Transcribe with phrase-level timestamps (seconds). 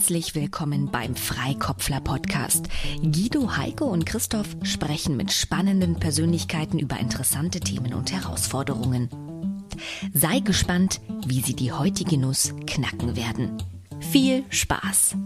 [0.00, 2.70] Herzlich willkommen beim Freikopfler Podcast.
[3.02, 9.10] Guido, Heike und Christoph sprechen mit spannenden Persönlichkeiten über interessante Themen und Herausforderungen.
[10.14, 13.62] Sei gespannt, wie sie die heutige Nuss knacken werden.
[14.10, 15.16] Viel Spaß!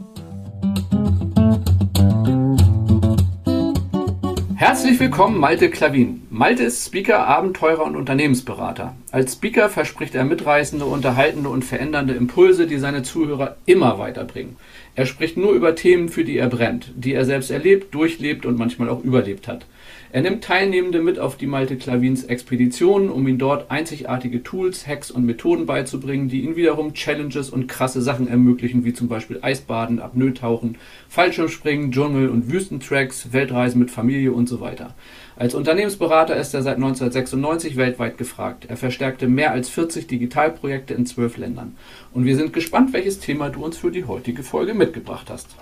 [4.67, 6.23] Herzlich willkommen, Malte Klavin.
[6.31, 8.95] Malte ist Speaker, Abenteurer und Unternehmensberater.
[9.13, 14.57] Als Speaker verspricht er mitreißende, unterhaltende und verändernde Impulse, die seine Zuhörer immer weiterbringen.
[14.95, 18.59] Er spricht nur über Themen, für die er brennt, die er selbst erlebt, durchlebt und
[18.59, 19.67] manchmal auch überlebt hat.
[20.15, 25.11] Er nimmt Teilnehmende mit auf die Malte Klavins Expeditionen, um ihnen dort einzigartige Tools, Hacks
[25.11, 29.99] und Methoden beizubringen, die ihnen wiederum Challenges und krasse Sachen ermöglichen, wie zum Beispiel Eisbaden,
[29.99, 30.79] Apnoe-Tauchen,
[31.09, 34.95] Fallschirmspringen, Dschungel- und Wüstentracks, Weltreisen mit Familie und so weiter.
[35.35, 38.67] Als Unternehmensberater ist er seit 1996 weltweit gefragt.
[38.69, 41.75] Er verstärkte mehr als 40 Digitalprojekte in zwölf Ländern.
[42.13, 45.57] Und wir sind gespannt, welches Thema du uns für die heutige Folge mitgebracht hast.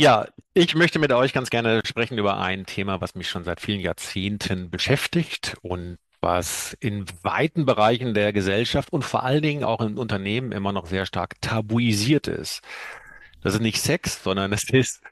[0.00, 3.60] Ja, ich möchte mit euch ganz gerne sprechen über ein Thema, was mich schon seit
[3.60, 9.80] vielen Jahrzehnten beschäftigt und was in weiten Bereichen der Gesellschaft und vor allen Dingen auch
[9.80, 12.62] in Unternehmen immer noch sehr stark tabuisiert ist.
[13.42, 15.02] Das ist nicht Sex, sondern es ist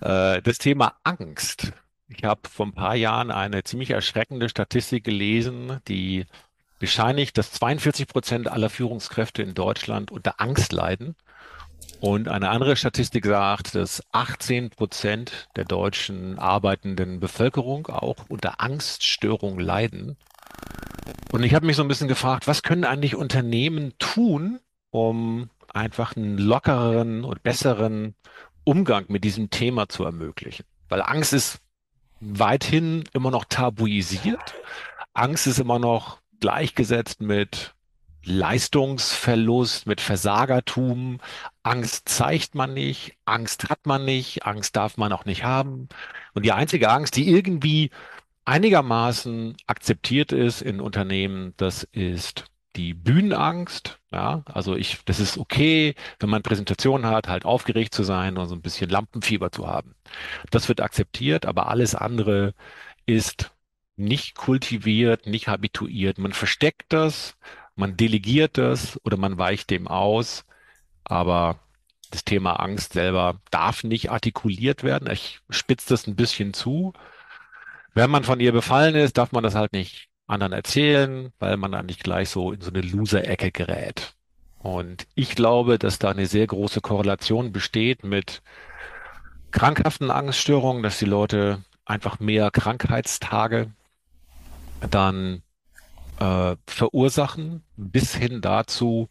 [0.00, 1.72] äh, das Thema Angst.
[2.08, 6.26] Ich habe vor ein paar Jahren eine ziemlich erschreckende Statistik gelesen, die
[6.78, 11.16] bescheinigt, dass 42 Prozent aller Führungskräfte in Deutschland unter Angst leiden.
[12.00, 19.58] Und eine andere Statistik sagt, dass 18 Prozent der deutschen arbeitenden Bevölkerung auch unter Angststörung
[19.58, 20.16] leiden.
[21.30, 26.16] Und ich habe mich so ein bisschen gefragt, was können eigentlich Unternehmen tun, um einfach
[26.16, 28.14] einen lockereren und besseren
[28.64, 30.64] Umgang mit diesem Thema zu ermöglichen?
[30.88, 31.60] Weil Angst ist
[32.20, 34.54] weithin immer noch tabuisiert.
[35.12, 37.74] Angst ist immer noch gleichgesetzt mit
[38.24, 41.18] Leistungsverlust, mit Versagertum.
[41.62, 45.88] Angst zeigt man nicht, Angst hat man nicht, Angst darf man auch nicht haben.
[46.34, 47.90] Und die einzige Angst, die irgendwie
[48.44, 52.46] einigermaßen akzeptiert ist in Unternehmen, das ist
[52.76, 54.00] die Bühnenangst.
[54.12, 58.48] Ja, also ich, das ist okay, wenn man Präsentationen hat, halt aufgeregt zu sein und
[58.48, 59.94] so ein bisschen Lampenfieber zu haben.
[60.50, 62.54] Das wird akzeptiert, aber alles andere
[63.06, 63.52] ist
[63.96, 66.18] nicht kultiviert, nicht habituiert.
[66.18, 67.36] Man versteckt das,
[67.80, 70.44] man delegiert das oder man weicht dem aus,
[71.02, 71.58] aber
[72.10, 75.10] das Thema Angst selber darf nicht artikuliert werden.
[75.10, 76.92] Ich spitze das ein bisschen zu.
[77.94, 81.72] Wenn man von ihr befallen ist, darf man das halt nicht anderen erzählen, weil man
[81.72, 84.14] dann nicht gleich so in so eine Loser-Ecke gerät.
[84.58, 88.42] Und ich glaube, dass da eine sehr große Korrelation besteht mit
[89.50, 93.72] krankhaften Angststörungen, dass die Leute einfach mehr Krankheitstage
[94.88, 95.42] dann
[96.20, 99.08] äh, verursachen, bis hin dazu,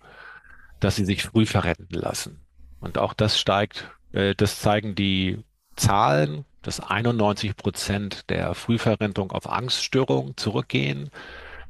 [0.79, 2.39] dass sie sich früh verrennen lassen.
[2.79, 5.43] Und auch das steigt, äh, das zeigen die
[5.75, 11.09] Zahlen, dass 91 Prozent der Frühverrentung auf Angststörungen zurückgehen,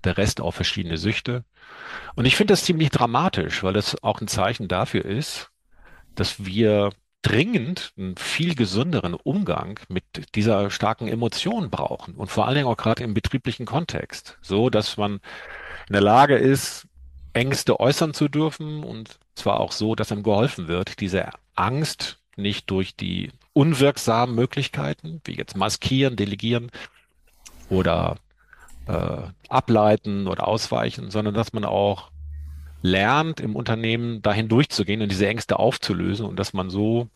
[0.03, 1.43] der Rest auf verschiedene Süchte.
[2.15, 5.51] Und ich finde das ziemlich dramatisch, weil das auch ein Zeichen dafür ist,
[6.15, 6.91] dass wir
[7.21, 10.03] dringend einen viel gesünderen Umgang mit
[10.35, 14.97] dieser starken Emotion brauchen und vor allen Dingen auch gerade im betrieblichen Kontext, so dass
[14.97, 15.19] man
[15.87, 16.87] in der Lage ist,
[17.33, 22.69] Ängste äußern zu dürfen und zwar auch so, dass einem geholfen wird, diese Angst nicht
[22.71, 26.71] durch die unwirksamen Möglichkeiten, wie jetzt maskieren, delegieren
[27.69, 28.15] oder
[28.87, 32.11] äh, ableiten oder ausweichen, sondern dass man auch
[32.81, 37.07] lernt, im Unternehmen dahin durchzugehen und diese Ängste aufzulösen und dass man so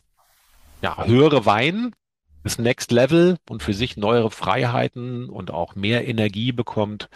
[0.82, 1.94] ja, höhere Wein,
[2.42, 7.08] das Next Level und für sich neuere Freiheiten und auch mehr Energie bekommt,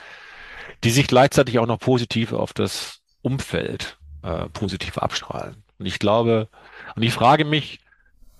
[0.84, 5.62] die sich gleichzeitig auch noch positiv auf das Umfeld äh, positiv abstrahlen.
[5.78, 6.48] Und ich glaube,
[6.96, 7.80] und ich frage mich,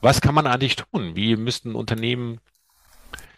[0.01, 1.15] was kann man eigentlich tun?
[1.15, 2.41] Wie müssten Unternehmen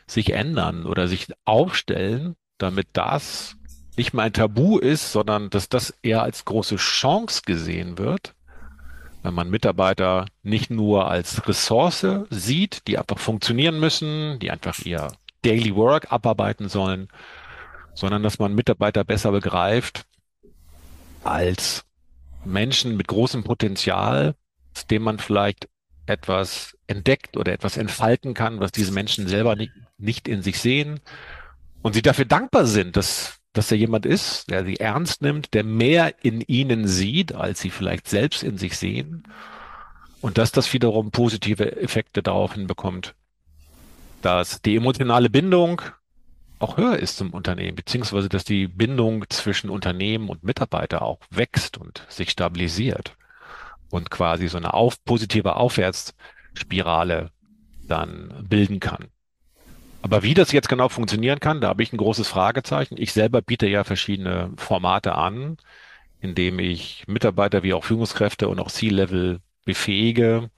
[0.07, 3.57] sich ändern oder sich aufstellen, damit das
[4.01, 8.35] nicht mehr ein Tabu ist, sondern dass das eher als große Chance gesehen wird,
[9.23, 15.13] wenn man Mitarbeiter nicht nur als Ressource sieht, die einfach funktionieren müssen, die einfach ihr
[15.43, 17.09] Daily Work abarbeiten sollen,
[17.93, 20.07] sondern dass man Mitarbeiter besser begreift
[21.23, 21.85] als
[22.43, 24.35] Menschen mit großem Potenzial,
[24.75, 25.69] aus dem man vielleicht
[26.07, 31.01] etwas entdeckt oder etwas entfalten kann, was diese Menschen selber nicht, nicht in sich sehen
[31.83, 35.65] und sie dafür dankbar sind, dass dass da jemand ist, der sie ernst nimmt, der
[35.65, 39.25] mehr in ihnen sieht, als sie vielleicht selbst in sich sehen.
[40.21, 43.15] Und dass das wiederum positive Effekte darauf hinbekommt,
[44.23, 45.83] dass die emotionale Bindung
[46.59, 51.79] auch höher ist zum Unternehmen, beziehungsweise dass die Bindung zwischen Unternehmen und Mitarbeiter auch wächst
[51.79, 53.17] und sich stabilisiert.
[53.91, 57.31] und quasi so eine auf, positive Aufwärtsspirale
[57.87, 59.09] dann bilden kann.
[60.03, 62.97] Aber wie das jetzt genau funktionieren kann, da habe ich ein großes Fragezeichen.
[62.99, 65.59] Ich selber biete ja verschiedene Formate an,
[66.21, 70.51] indem ich Mitarbeiter wie auch Führungskräfte und auch C-Level befähige,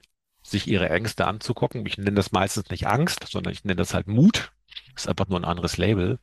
[0.42, 1.86] sich ihre Ängste anzugucken.
[1.86, 4.52] Ich nenne das meistens nicht Angst, sondern ich nenne das halt Mut.
[4.96, 6.18] Ist einfach nur ein anderes Label.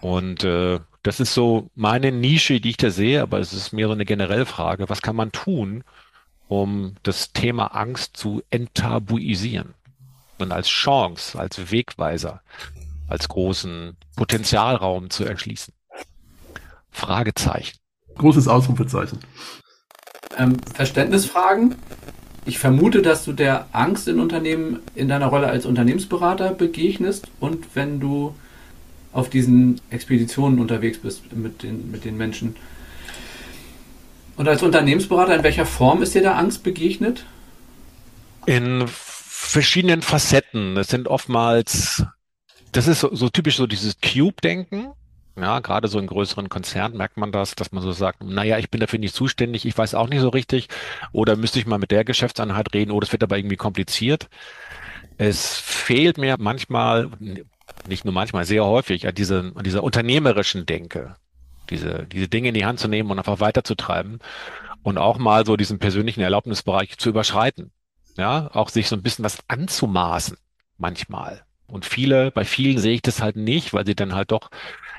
[0.00, 3.88] Und äh, das ist so meine Nische, die ich da sehe, aber es ist mehr
[3.88, 4.88] so eine generelle Frage.
[4.88, 5.84] Was kann man tun,
[6.48, 9.74] um das Thema Angst zu enttabuisieren
[10.44, 12.42] und als Chance, als Wegweiser,
[13.08, 15.74] als großen Potenzialraum zu erschließen?
[16.90, 17.78] Fragezeichen.
[18.16, 19.18] Großes Ausrufezeichen.
[20.38, 21.74] Ähm, Verständnisfragen.
[22.46, 27.74] Ich vermute, dass du der Angst in Unternehmen in deiner Rolle als Unternehmensberater begegnest und
[27.74, 28.34] wenn du
[29.12, 32.56] auf diesen Expeditionen unterwegs bist mit den, mit den Menschen.
[34.36, 37.24] Und als Unternehmensberater, in welcher Form ist dir da Angst begegnet?
[38.46, 38.84] In
[39.44, 40.76] verschiedenen Facetten.
[40.76, 42.04] Es sind oftmals,
[42.72, 44.92] das ist so, so typisch so dieses Cube-Denken.
[45.36, 48.70] Ja, gerade so in größeren Konzernen merkt man das, dass man so sagt, naja, ich
[48.70, 50.68] bin dafür nicht zuständig, ich weiß auch nicht so richtig,
[51.10, 54.28] oder müsste ich mal mit der Geschäftseinheit reden, oder es wird aber irgendwie kompliziert.
[55.18, 57.10] Es fehlt mir manchmal,
[57.88, 61.16] nicht nur manchmal, sehr häufig an, diese, dieser unternehmerischen Denke,
[61.68, 64.20] diese, diese Dinge in die Hand zu nehmen und einfach weiterzutreiben
[64.84, 67.72] und auch mal so diesen persönlichen Erlaubnisbereich zu überschreiten.
[68.16, 70.36] Ja, auch sich so ein bisschen was anzumaßen,
[70.78, 71.44] manchmal.
[71.66, 74.50] Und viele, bei vielen sehe ich das halt nicht, weil sie dann halt doch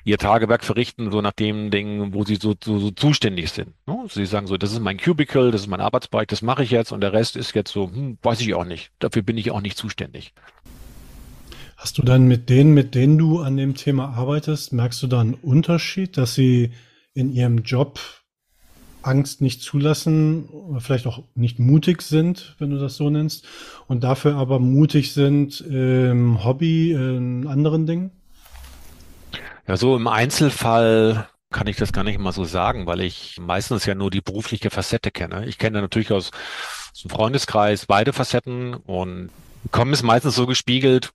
[0.04, 3.74] ihr Tagewerk verrichten, so nach dem Ding, wo sie so, so, so zuständig sind.
[3.88, 4.06] Ne?
[4.10, 6.92] Sie sagen so, das ist mein Cubicle, das ist mein Arbeitsbereich, das mache ich jetzt
[6.92, 8.92] und der Rest ist jetzt so, hm, weiß ich auch nicht.
[9.00, 10.34] Dafür bin ich auch nicht zuständig.
[11.78, 15.22] Hast du dann mit denen, mit denen du an dem Thema arbeitest, merkst du da
[15.22, 16.72] einen Unterschied, dass sie
[17.14, 18.00] in ihrem Job
[19.06, 20.50] Angst nicht zulassen,
[20.80, 23.46] vielleicht auch nicht mutig sind, wenn du das so nennst,
[23.88, 28.12] und dafür aber mutig sind im Hobby, in anderen Dingen?
[29.68, 33.86] Ja, so im Einzelfall kann ich das gar nicht mal so sagen, weil ich meistens
[33.86, 35.46] ja nur die berufliche Facette kenne.
[35.46, 36.32] Ich kenne natürlich aus,
[36.92, 39.30] aus dem Freundeskreis beide Facetten und
[39.64, 41.12] bekomme es meistens so gespiegelt,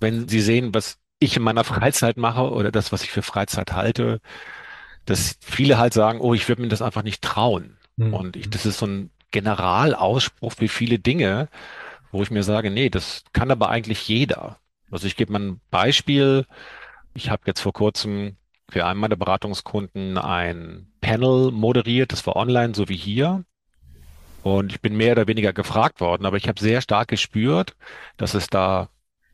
[0.00, 3.72] wenn sie sehen, was ich in meiner Freizeit mache oder das, was ich für Freizeit
[3.72, 4.20] halte,
[5.08, 7.78] dass viele halt sagen, oh, ich würde mir das einfach nicht trauen.
[7.96, 8.14] Mhm.
[8.14, 11.48] Und ich, das ist so ein Generalausspruch für viele Dinge,
[12.12, 14.58] wo ich mir sage, nee, das kann aber eigentlich jeder.
[14.90, 16.46] Also ich gebe mal ein Beispiel.
[17.14, 18.36] Ich habe jetzt vor kurzem
[18.70, 23.44] für einen meiner Beratungskunden ein Panel moderiert, das war online, so wie hier.
[24.42, 27.76] Und ich bin mehr oder weniger gefragt worden, aber ich habe sehr stark gespürt,
[28.18, 28.88] dass es da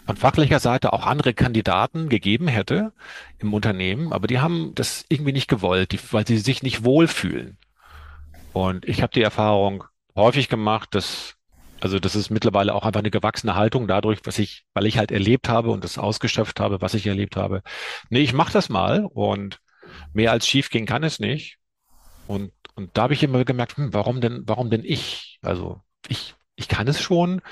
[0.07, 2.93] von fachlicher Seite auch andere Kandidaten gegeben hätte
[3.39, 7.59] im Unternehmen, aber die haben das irgendwie nicht gewollt, die, weil sie sich nicht wohlfühlen.
[8.53, 9.85] Und ich habe die Erfahrung
[10.15, 11.37] häufig gemacht, dass
[11.81, 15.13] also das ist mittlerweile auch einfach eine gewachsene Haltung dadurch, was ich, weil ich halt
[15.13, 17.63] erlebt habe und das ausgeschöpft habe, was ich erlebt habe.
[18.09, 19.61] Nee, ich mache das mal und
[20.15, 21.59] mehr als schief gehen kann es nicht.
[22.27, 25.39] Und, und da habe ich immer gemerkt, hm, warum denn, warum denn ich?
[25.43, 27.43] Also ich, ich kann es schon.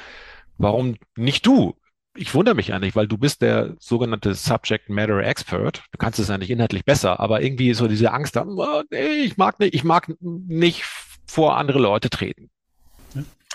[0.57, 1.77] Warum nicht du?
[2.15, 5.83] Ich wundere mich eigentlich, weil du bist der sogenannte Subject Matter Expert.
[5.93, 9.25] Du kannst es eigentlich inhaltlich besser, aber irgendwie ist so diese Angst da, oh, nee,
[9.25, 10.85] ich mag nicht, ich mag nicht
[11.27, 12.51] vor andere Leute treten.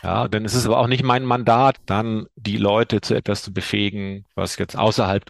[0.03, 3.51] Ja, denn es ist aber auch nicht mein Mandat, dann die Leute zu etwas zu
[3.51, 5.25] befähigen, was jetzt außerhalb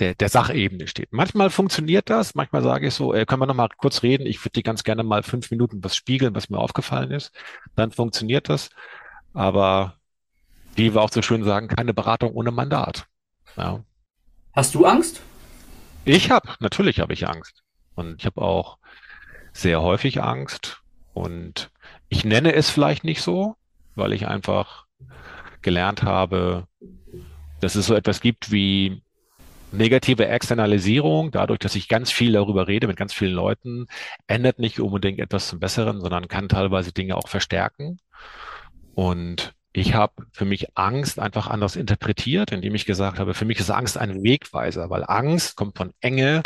[0.00, 1.08] der, der Sachebene steht.
[1.10, 4.42] Manchmal funktioniert das, manchmal sage ich so, äh, können wir noch mal kurz reden, ich
[4.44, 7.32] würde dir ganz gerne mal fünf Minuten was spiegeln, was mir aufgefallen ist.
[7.74, 8.70] Dann funktioniert das.
[9.34, 9.98] Aber
[10.78, 13.06] wie wir auch so schön sagen, keine Beratung ohne Mandat.
[13.56, 13.84] Ja.
[14.54, 15.20] Hast du Angst?
[16.04, 17.62] Ich habe, natürlich habe ich Angst.
[17.94, 18.78] Und ich habe auch
[19.52, 20.80] sehr häufig Angst.
[21.12, 21.70] Und
[22.08, 23.56] ich nenne es vielleicht nicht so,
[23.96, 24.86] weil ich einfach
[25.62, 26.66] gelernt habe,
[27.60, 29.02] dass es so etwas gibt wie
[29.72, 33.86] negative Externalisierung, dadurch, dass ich ganz viel darüber rede mit ganz vielen Leuten,
[34.28, 37.98] ändert nicht unbedingt etwas zum Besseren, sondern kann teilweise Dinge auch verstärken.
[38.94, 43.60] Und ich habe für mich Angst einfach anders interpretiert, indem ich gesagt habe, für mich
[43.60, 46.42] ist Angst ein Wegweiser, weil Angst kommt von Enge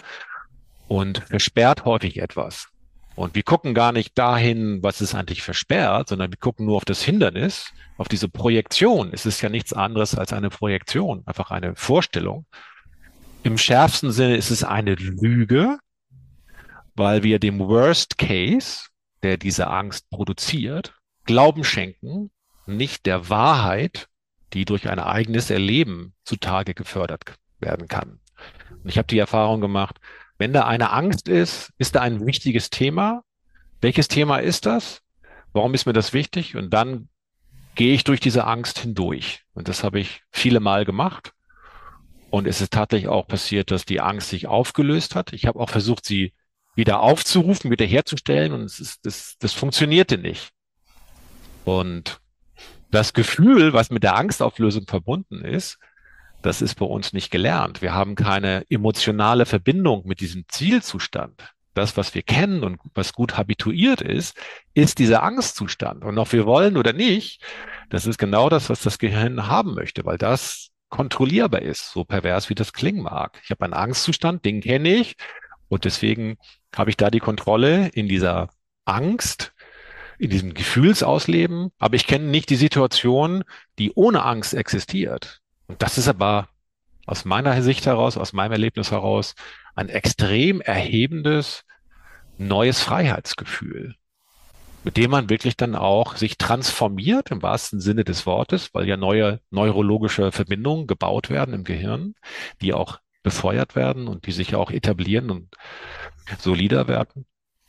[0.86, 2.68] und versperrt häufig etwas.
[3.14, 6.84] Und wir gucken gar nicht dahin, was es eigentlich versperrt, sondern wir gucken nur auf
[6.84, 9.10] das Hindernis, auf diese Projektion.
[9.12, 12.46] Es ist ja nichts anderes als eine Projektion, einfach eine Vorstellung.
[13.42, 15.78] Im schärfsten Sinne ist es eine Lüge,
[16.94, 18.88] weil wir dem Worst Case,
[19.22, 22.30] der diese Angst produziert, Glauben schenken
[22.66, 24.08] nicht der Wahrheit,
[24.52, 27.22] die durch ein eigenes Erleben zutage gefördert
[27.58, 28.20] werden kann.
[28.70, 29.98] Und ich habe die Erfahrung gemacht,
[30.38, 33.22] wenn da eine Angst ist, ist da ein wichtiges Thema.
[33.80, 35.00] Welches Thema ist das?
[35.52, 36.56] Warum ist mir das wichtig?
[36.56, 37.08] Und dann
[37.74, 39.44] gehe ich durch diese Angst hindurch.
[39.54, 41.32] Und das habe ich viele Mal gemacht.
[42.30, 45.32] Und es ist tatsächlich auch passiert, dass die Angst sich aufgelöst hat.
[45.32, 46.32] Ich habe auch versucht, sie
[46.74, 50.50] wieder aufzurufen, wieder herzustellen und es ist, das, das funktionierte nicht.
[51.64, 52.20] Und
[52.92, 55.78] das Gefühl, was mit der Angstauflösung verbunden ist,
[56.42, 57.82] das ist bei uns nicht gelernt.
[57.82, 61.54] Wir haben keine emotionale Verbindung mit diesem Zielzustand.
[61.74, 64.36] Das, was wir kennen und was gut habituiert ist,
[64.74, 66.04] ist dieser Angstzustand.
[66.04, 67.42] Und ob wir wollen oder nicht,
[67.88, 72.50] das ist genau das, was das Gehirn haben möchte, weil das kontrollierbar ist, so pervers
[72.50, 73.40] wie das klingen mag.
[73.42, 75.16] Ich habe einen Angstzustand, den kenne ich
[75.68, 76.36] und deswegen
[76.76, 78.50] habe ich da die Kontrolle in dieser
[78.84, 79.54] Angst,
[80.22, 83.42] in diesem Gefühlsausleben, aber ich kenne nicht die Situation,
[83.78, 85.40] die ohne Angst existiert.
[85.66, 86.48] Und das ist aber
[87.06, 89.34] aus meiner Sicht heraus, aus meinem Erlebnis heraus,
[89.74, 91.64] ein extrem erhebendes
[92.38, 93.96] neues Freiheitsgefühl
[94.84, 98.96] mit dem man wirklich dann auch sich transformiert im wahrsten Sinne des Wortes, weil ja
[98.96, 102.14] neue neurologische Verbindungen gebaut werden im Gehirn,
[102.60, 105.54] die auch befeuert werden und die sich auch etablieren und
[106.40, 107.26] solider werden.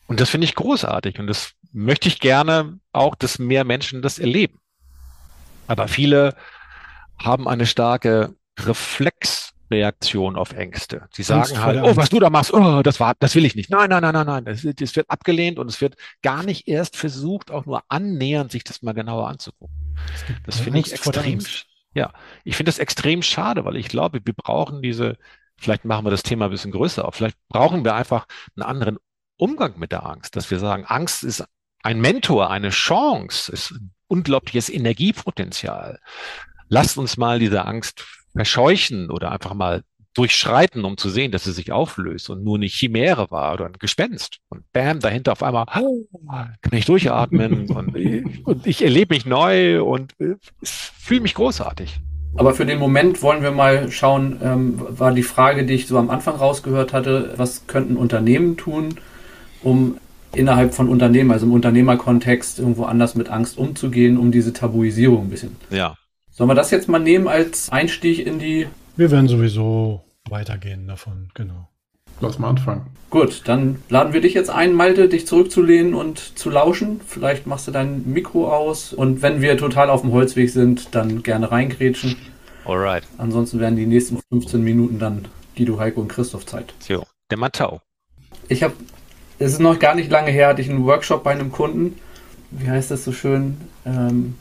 [0.08, 4.20] Und das finde ich großartig und das möchte ich gerne auch, dass mehr Menschen das
[4.20, 4.60] erleben.
[5.68, 6.36] Aber viele
[7.22, 11.08] haben eine starke Reflex Reaktion auf Ängste.
[11.12, 13.70] Sie sagen halt, oh, was du da machst, oh, das war, das will ich nicht.
[13.70, 14.46] Nein, nein, nein, nein, nein.
[14.46, 18.64] Das, das wird abgelehnt und es wird gar nicht erst versucht, auch nur annähernd sich
[18.64, 19.98] das mal genauer anzugucken.
[20.46, 21.40] Das finde ich extrem,
[21.96, 22.14] ja,
[22.44, 25.18] ich finde das extrem schade, weil ich glaube, wir brauchen diese,
[25.58, 28.98] vielleicht machen wir das Thema ein bisschen größer, aber vielleicht brauchen wir einfach einen anderen
[29.38, 31.44] Umgang mit der Angst, dass wir sagen, Angst ist
[31.84, 36.00] ein Mentor, eine Chance, ist ein unglaubliches Energiepotenzial.
[36.70, 39.84] Lasst uns mal diese Angst verscheuchen oder einfach mal
[40.16, 43.74] durchschreiten, um zu sehen, dass sie sich auflöst und nur eine Chimäre war oder ein
[43.74, 44.40] Gespenst.
[44.50, 47.96] Und bam, dahinter auf einmal kann ich durchatmen und,
[48.46, 52.00] und ich erlebe mich neu und äh, fühle mich großartig.
[52.36, 55.98] Aber für den Moment wollen wir mal schauen, ähm, war die Frage, die ich so
[55.98, 58.96] am Anfang rausgehört hatte, was könnten Unternehmen tun,
[59.62, 59.98] um
[60.36, 65.30] innerhalb von Unternehmen, also im Unternehmerkontext, irgendwo anders mit Angst umzugehen, um diese Tabuisierung ein
[65.30, 65.56] bisschen.
[65.70, 65.96] Ja.
[66.32, 68.68] Sollen wir das jetzt mal nehmen als Einstieg in die.
[68.96, 71.70] Wir werden sowieso weitergehen davon, genau.
[72.22, 72.88] Lass mal anfangen.
[73.10, 77.02] Gut, dann laden wir dich jetzt ein, Malte, dich zurückzulehnen und zu lauschen.
[77.06, 81.22] Vielleicht machst du dein Mikro aus und wenn wir total auf dem Holzweg sind, dann
[81.22, 82.16] gerne reingrätschen.
[82.66, 83.04] Alright.
[83.18, 86.74] Ansonsten werden die nächsten 15 Minuten dann Guido, Heiko und Christoph Zeit.
[86.80, 87.82] So, der Matau.
[88.48, 88.74] Ich habe,
[89.44, 91.98] es ist noch gar nicht lange her, hatte ich einen Workshop bei einem Kunden.
[92.52, 93.58] Wie heißt das so schön?
[93.86, 94.36] Ähm,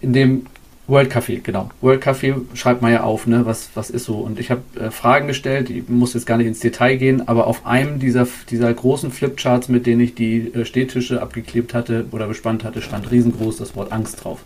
[0.00, 0.46] in dem
[0.86, 1.68] World Café, genau.
[1.82, 4.14] World Café schreibt man ja auf, ne, was, was ist so.
[4.14, 7.46] Und ich habe äh, Fragen gestellt, ich muss jetzt gar nicht ins Detail gehen, aber
[7.46, 12.26] auf einem dieser, dieser großen Flipcharts, mit denen ich die äh, Stehtische abgeklebt hatte oder
[12.26, 14.40] bespannt hatte, stand riesengroß das Wort Angst drauf.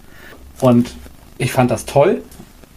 [0.60, 0.94] Und
[1.38, 2.22] ich fand das toll,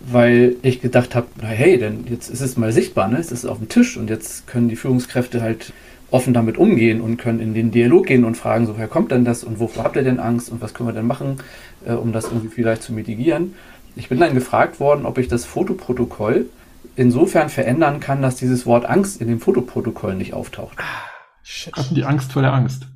[0.08, 3.18] weil ich gedacht habe, hey, denn jetzt ist es mal sichtbar, ne?
[3.18, 5.74] es ist auf dem Tisch und jetzt können die Führungskräfte halt
[6.16, 9.26] offen damit umgehen und können in den Dialog gehen und fragen, so, woher kommt denn
[9.26, 11.38] das und wovor habt ihr denn Angst und was können wir denn machen?
[11.86, 13.56] äh, um das irgendwie vielleicht zu mitigieren.
[13.96, 16.48] Ich bin dann gefragt worden, ob ich das Fotoprotokoll
[16.96, 20.78] insofern verändern kann, dass dieses Wort Angst in dem Fotoprotokoll nicht auftaucht.
[21.74, 22.88] Hatten die Angst vor der Angst.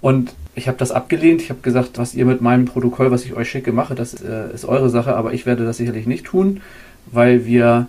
[0.00, 1.42] Und ich habe das abgelehnt.
[1.42, 4.52] Ich habe gesagt, was ihr mit meinem Protokoll, was ich euch schicke, mache, das äh,
[4.52, 6.60] ist eure Sache, aber ich werde das sicherlich nicht tun,
[7.06, 7.88] weil wir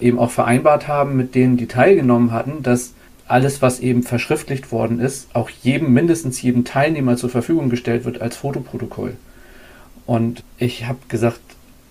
[0.00, 2.94] eben auch vereinbart haben mit denen, die teilgenommen hatten, dass
[3.30, 8.20] alles, was eben verschriftlicht worden ist, auch jedem, mindestens jedem Teilnehmer zur Verfügung gestellt wird
[8.20, 9.16] als Fotoprotokoll.
[10.06, 11.40] Und ich habe gesagt,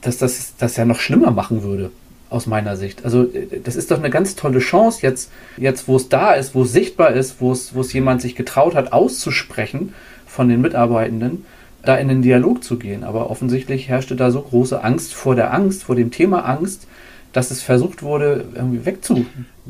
[0.02, 1.92] dass das das ja noch schlimmer machen würde,
[2.30, 3.06] aus meiner Sicht.
[3.06, 3.26] Also
[3.64, 6.74] das ist doch eine ganz tolle Chance jetzt, jetzt wo es da ist, wo es
[6.74, 9.94] sichtbar ist, wo es, wo es jemand sich getraut hat, auszusprechen
[10.26, 11.46] von den Mitarbeitenden,
[11.84, 13.04] da in den Dialog zu gehen.
[13.04, 16.88] Aber offensichtlich herrschte da so große Angst vor der Angst, vor dem Thema Angst,
[17.34, 19.26] dass es versucht wurde, irgendwie wegzu.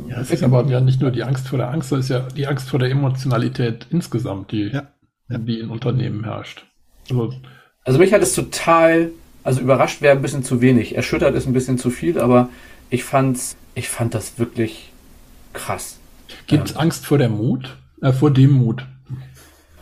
[0.07, 2.21] Ja, es ist aber ja nicht nur die Angst vor der Angst, es ist ja
[2.35, 4.89] die Angst vor der Emotionalität insgesamt, die, ja.
[5.27, 6.65] die in Unternehmen herrscht.
[7.09, 7.33] Also,
[7.83, 9.09] also mich hat es total,
[9.43, 12.49] also überrascht wäre ein bisschen zu wenig, erschüttert ist ein bisschen zu viel, aber
[12.89, 14.91] ich fand's, ich fand das wirklich
[15.53, 15.99] krass.
[16.47, 17.75] Gibt es ähm, Angst vor der Mut?
[18.01, 18.85] Äh, vor dem Mut.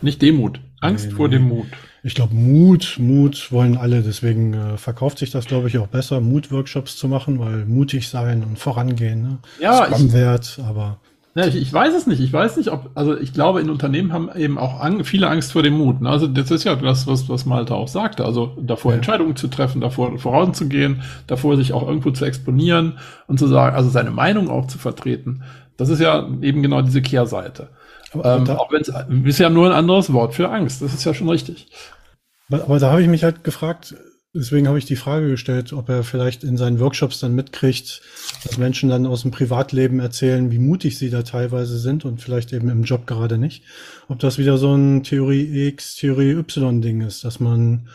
[0.00, 0.60] Nicht Demut.
[0.80, 1.36] Angst nee, vor nee.
[1.36, 1.66] dem Mut.
[2.02, 6.20] Ich glaube, Mut, Mut wollen alle, deswegen äh, verkauft sich das, glaube ich, auch besser,
[6.20, 9.38] Mut-Workshops zu machen, weil mutig sein und vorangehen, ne?
[9.60, 10.98] Ja, ist wert, aber
[11.38, 12.18] ja, ich, ich, weiß es nicht.
[12.18, 15.52] Ich weiß nicht, ob, also ich glaube, in Unternehmen haben eben auch an, viele Angst
[15.52, 16.00] vor dem Mut.
[16.00, 16.08] Ne?
[16.08, 18.24] Also das ist ja das, was, was Malte auch sagte.
[18.24, 18.96] Also davor ja.
[18.96, 23.88] Entscheidungen zu treffen, davor voranzugehen, davor sich auch irgendwo zu exponieren und zu sagen, also
[23.88, 25.44] seine Meinung auch zu vertreten.
[25.76, 27.68] Das ist ja eben genau diese Kehrseite.
[28.14, 30.82] Ähm, da, auch wenn es ist ja nur ein anderes Wort für Angst.
[30.82, 31.68] Das ist ja schon richtig.
[32.50, 33.94] Aber da habe ich mich halt gefragt,
[34.34, 38.00] deswegen habe ich die Frage gestellt, ob er vielleicht in seinen Workshops dann mitkriegt,
[38.44, 42.52] dass Menschen dann aus dem Privatleben erzählen, wie mutig sie da teilweise sind und vielleicht
[42.52, 43.64] eben im Job gerade nicht.
[44.08, 47.88] Ob das wieder so ein Theorie X, Theorie Y Ding ist, dass man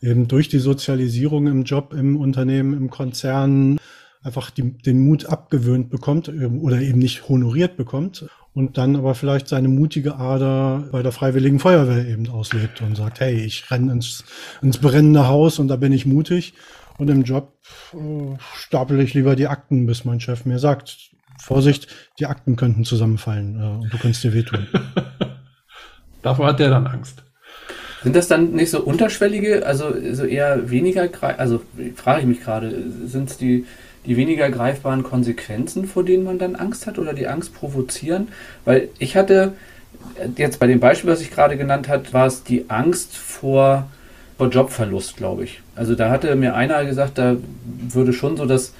[0.00, 3.78] eben durch die Sozialisierung im Job, im Unternehmen, im Konzern
[4.28, 9.14] einfach die, den Mut abgewöhnt bekommt ähm, oder eben nicht honoriert bekommt und dann aber
[9.14, 13.92] vielleicht seine mutige Ader bei der Freiwilligen Feuerwehr eben auslebt und sagt, hey, ich renne
[13.92, 14.24] ins,
[14.62, 16.54] ins brennende Haus und da bin ich mutig
[16.98, 17.54] und im Job
[17.94, 22.84] äh, stapel ich lieber die Akten, bis mein Chef mir sagt, Vorsicht, die Akten könnten
[22.84, 24.66] zusammenfallen äh, und du könntest dir wehtun.
[26.22, 27.22] Davor hat der dann Angst.
[28.02, 31.08] Sind das dann nicht so unterschwellige, also so eher weniger,
[31.38, 31.62] also
[31.96, 33.66] frage ich mich gerade, sind es die
[34.06, 38.28] die weniger greifbaren Konsequenzen, vor denen man dann Angst hat oder die Angst provozieren?
[38.64, 39.52] Weil ich hatte
[40.36, 43.88] jetzt bei dem Beispiel, was ich gerade genannt habe, war es die Angst vor,
[44.36, 45.60] vor Jobverlust, glaube ich.
[45.74, 47.36] Also da hatte mir einer gesagt, da
[47.88, 48.72] würde schon so das,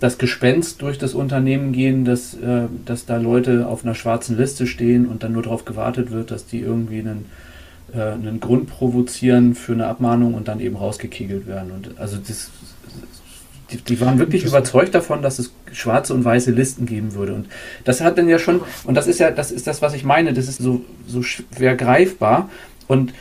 [0.00, 4.66] das Gespenst durch das Unternehmen gehen, dass, äh, dass da Leute auf einer schwarzen Liste
[4.66, 7.26] stehen und dann nur darauf gewartet wird, dass die irgendwie einen,
[7.94, 11.70] äh, einen Grund provozieren für eine Abmahnung und dann eben rausgekegelt werden.
[11.70, 12.50] Und also das
[13.70, 17.34] die, die, waren wirklich überzeugt davon, dass es schwarze und weiße Listen geben würde.
[17.34, 17.48] Und
[17.84, 20.32] das hat dann ja schon, und das ist ja, das ist das, was ich meine,
[20.32, 22.50] das ist so, so schwer greifbar.
[22.86, 23.14] Und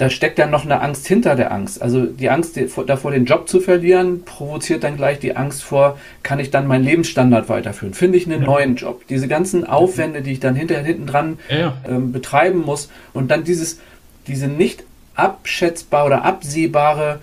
[0.00, 1.82] da steckt dann noch eine Angst hinter der Angst.
[1.82, 6.38] Also die Angst davor, den Job zu verlieren, provoziert dann gleich die Angst vor, kann
[6.38, 7.92] ich dann meinen Lebensstandard weiterführen?
[7.92, 8.46] Finde ich einen ja.
[8.46, 9.06] neuen Job?
[9.08, 11.76] Diese ganzen Aufwände, die ich dann hinterher hinten dran ja.
[11.86, 13.78] ähm, betreiben muss und dann dieses,
[14.26, 14.84] diese nicht
[15.16, 17.20] abschätzbare oder absehbare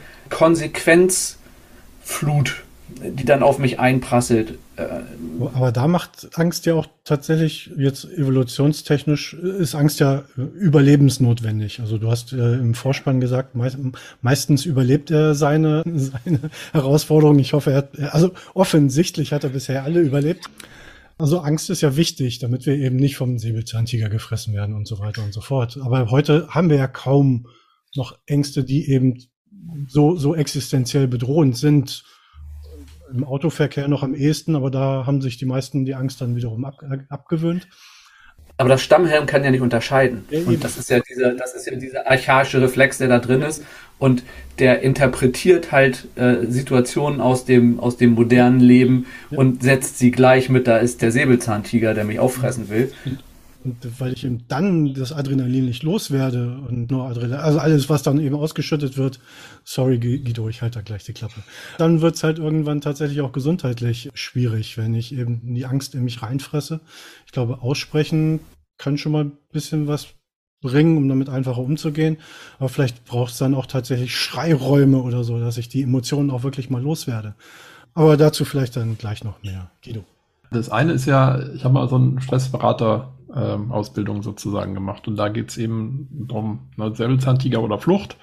[2.08, 4.60] Konsequenzflut die dann auf mich einprasselt.
[4.78, 4.88] Äh,
[5.54, 11.82] Aber da macht Angst ja auch tatsächlich jetzt evolutionstechnisch ist Angst ja überlebensnotwendig.
[11.82, 13.56] Also du hast äh, im Vorspann gesagt,
[14.22, 17.40] meistens überlebt er seine, seine Herausforderungen.
[17.40, 20.46] Ich hoffe, er hat, also offensichtlich hat er bisher alle überlebt.
[21.18, 24.98] Also Angst ist ja wichtig, damit wir eben nicht vom Säbelzahntiger gefressen werden und so
[25.00, 25.78] weiter und so fort.
[25.84, 27.48] Aber heute haben wir ja kaum
[27.96, 29.28] noch Ängste, die eben
[29.88, 32.04] so, so existenziell bedrohend sind
[33.14, 36.66] im Autoverkehr noch am ehesten, aber da haben sich die meisten die Angst dann wiederum
[36.66, 37.68] ab, äh, abgewöhnt.
[38.60, 40.26] Aber das Stammhirn kann ja nicht unterscheiden.
[40.32, 43.44] Ja, und das ist ja dieser, das ist ja dieser archaische Reflex, der da drin
[43.44, 43.64] ist.
[44.00, 44.24] Und
[44.58, 49.38] der interpretiert halt äh, Situationen aus dem, aus dem modernen Leben ja.
[49.38, 52.92] und setzt sie gleich mit, da ist der Säbelzahntiger, der mich auffressen will.
[53.68, 58.02] Und weil ich eben dann das Adrenalin nicht loswerde und nur Adrenalin, also alles, was
[58.02, 59.20] dann eben ausgeschüttet wird,
[59.66, 61.44] sorry Guido, ich halte da gleich die Klappe.
[61.78, 66.06] Dann wird es halt irgendwann tatsächlich auch gesundheitlich schwierig, wenn ich eben die Angst in
[66.06, 66.80] mich reinfresse.
[67.26, 68.40] Ich glaube, aussprechen
[68.78, 70.08] kann schon mal ein bisschen was
[70.62, 72.18] bringen, um damit einfacher umzugehen.
[72.60, 76.44] Aber vielleicht braucht es dann auch tatsächlich Schreiräume oder so, dass ich die Emotionen auch
[76.44, 77.36] wirklich mal loswerde.
[77.94, 79.72] Aber dazu vielleicht dann gleich noch mehr.
[79.84, 80.06] Guido.
[80.52, 85.08] Das eine ist ja, ich habe mal so einen Stressberater ähm, Ausbildung sozusagen gemacht.
[85.08, 88.18] Und da geht es eben darum, ne, Säbelzahntiger oder Flucht.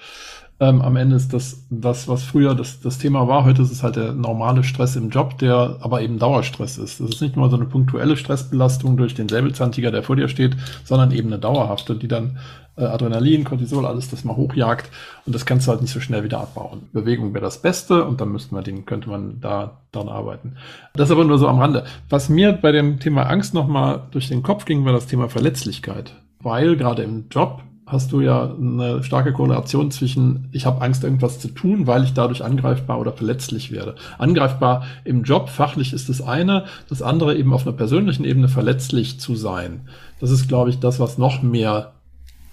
[0.57, 3.83] Ähm, am Ende ist das, das, was früher das, das Thema war, heute ist es
[3.83, 7.01] halt der normale Stress im Job, der aber eben Dauerstress ist.
[7.01, 10.55] Das ist nicht nur so eine punktuelle Stressbelastung durch den Säbelzahntiger, der vor dir steht,
[10.85, 12.37] sondern eben eine dauerhafte, die dann
[12.77, 14.89] äh, Adrenalin, Cortisol, alles das mal hochjagt
[15.25, 16.83] und das kannst du halt nicht so schnell wieder abbauen.
[16.93, 20.55] Bewegung wäre das Beste und dann müssten wir den, könnte man da dran arbeiten.
[20.93, 21.83] Das aber nur so am Rande.
[22.09, 26.13] Was mir bei dem Thema Angst nochmal durch den Kopf ging, war das Thema Verletzlichkeit.
[26.39, 31.39] Weil gerade im Job hast du ja eine starke Korrelation zwischen, ich habe Angst, irgendwas
[31.39, 33.95] zu tun, weil ich dadurch angreifbar oder verletzlich werde.
[34.17, 39.19] Angreifbar im Job, fachlich ist das eine, das andere eben auf einer persönlichen Ebene verletzlich
[39.19, 39.81] zu sein.
[40.19, 41.91] Das ist, glaube ich, das, was noch mehr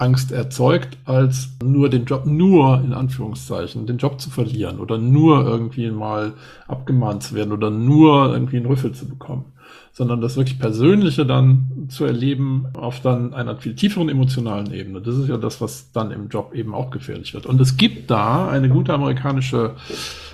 [0.03, 5.47] Angst erzeugt, als nur den Job, nur in Anführungszeichen, den Job zu verlieren oder nur
[5.47, 6.33] irgendwie mal
[6.66, 9.45] abgemahnt zu werden oder nur irgendwie einen Rüffel zu bekommen,
[9.92, 15.02] sondern das wirklich Persönliche dann zu erleben auf dann einer viel tieferen emotionalen Ebene.
[15.02, 17.44] Das ist ja das, was dann im Job eben auch gefährlich wird.
[17.44, 19.74] Und es gibt da eine gute amerikanische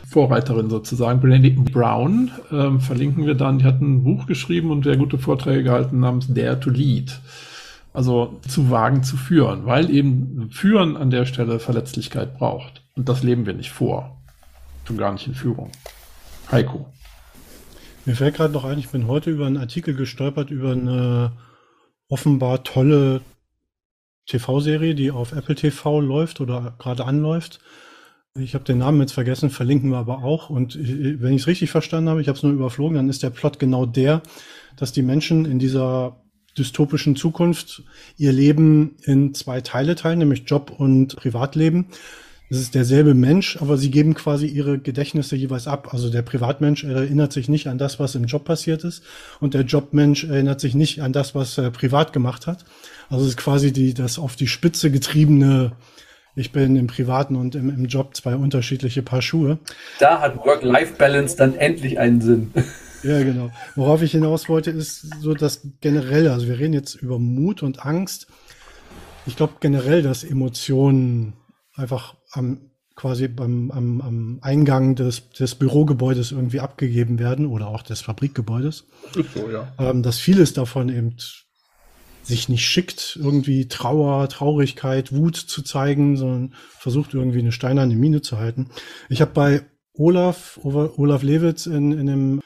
[0.07, 4.97] Vorreiterin sozusagen, Brandy Brown, ähm, verlinken wir dann, die hat ein Buch geschrieben und sehr
[4.97, 7.21] gute Vorträge gehalten namens Dare to Lead
[7.99, 12.83] also zu wagen zu führen, weil eben Führen an der Stelle Verletzlichkeit braucht.
[12.95, 14.17] Und das leben wir nicht vor.
[14.85, 15.73] Schon gar nicht in Führung.
[16.53, 16.87] Heiko.
[18.09, 21.33] Mir fällt gerade noch ein, ich bin heute über einen Artikel gestolpert über eine
[22.09, 23.21] offenbar tolle
[24.25, 27.61] TV-Serie, die auf Apple TV läuft oder gerade anläuft.
[28.35, 30.49] Ich habe den Namen jetzt vergessen, verlinken wir aber auch.
[30.49, 33.29] Und wenn ich es richtig verstanden habe, ich habe es nur überflogen, dann ist der
[33.29, 34.23] Plot genau der,
[34.77, 36.17] dass die Menschen in dieser
[36.57, 37.83] dystopischen Zukunft
[38.17, 41.89] ihr Leben in zwei Teile teilen, nämlich Job und Privatleben.
[42.51, 45.93] Es ist derselbe Mensch, aber sie geben quasi ihre Gedächtnisse jeweils ab.
[45.93, 49.03] Also der Privatmensch erinnert sich nicht an das, was im Job passiert ist,
[49.41, 52.65] und der Jobmensch erinnert sich nicht an das, was er privat gemacht hat.
[53.11, 55.73] Also es ist quasi die, das auf die Spitze getriebene,
[56.35, 59.59] ich bin im Privaten und im, im Job zwei unterschiedliche Paar Schuhe.
[59.99, 62.53] Da hat Work-Life-Balance dann endlich einen Sinn.
[63.05, 63.53] Ja, genau.
[63.77, 66.33] Worauf ich hinaus wollte, ist so das generelle.
[66.33, 68.27] Also wir reden jetzt über Mut und Angst.
[69.25, 71.35] Ich glaube generell, dass Emotionen
[71.77, 77.83] einfach am quasi beim am, am Eingang des, des Bürogebäudes irgendwie abgegeben werden oder auch
[77.83, 78.87] des Fabrikgebäudes.
[79.15, 79.73] Ist so, ja.
[79.79, 81.15] Ähm, dass vieles davon eben
[82.25, 88.21] sich nicht schickt, irgendwie Trauer, Traurigkeit, Wut zu zeigen, sondern versucht irgendwie eine steinerne Mine
[88.21, 88.69] zu halten.
[89.09, 89.63] Ich habe bei
[89.95, 92.43] Olaf, Olaf Lewitz in, in einem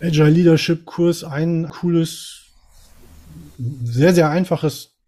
[0.00, 2.46] Agile Leadership Kurs ein cooles,
[3.58, 4.99] sehr, sehr einfaches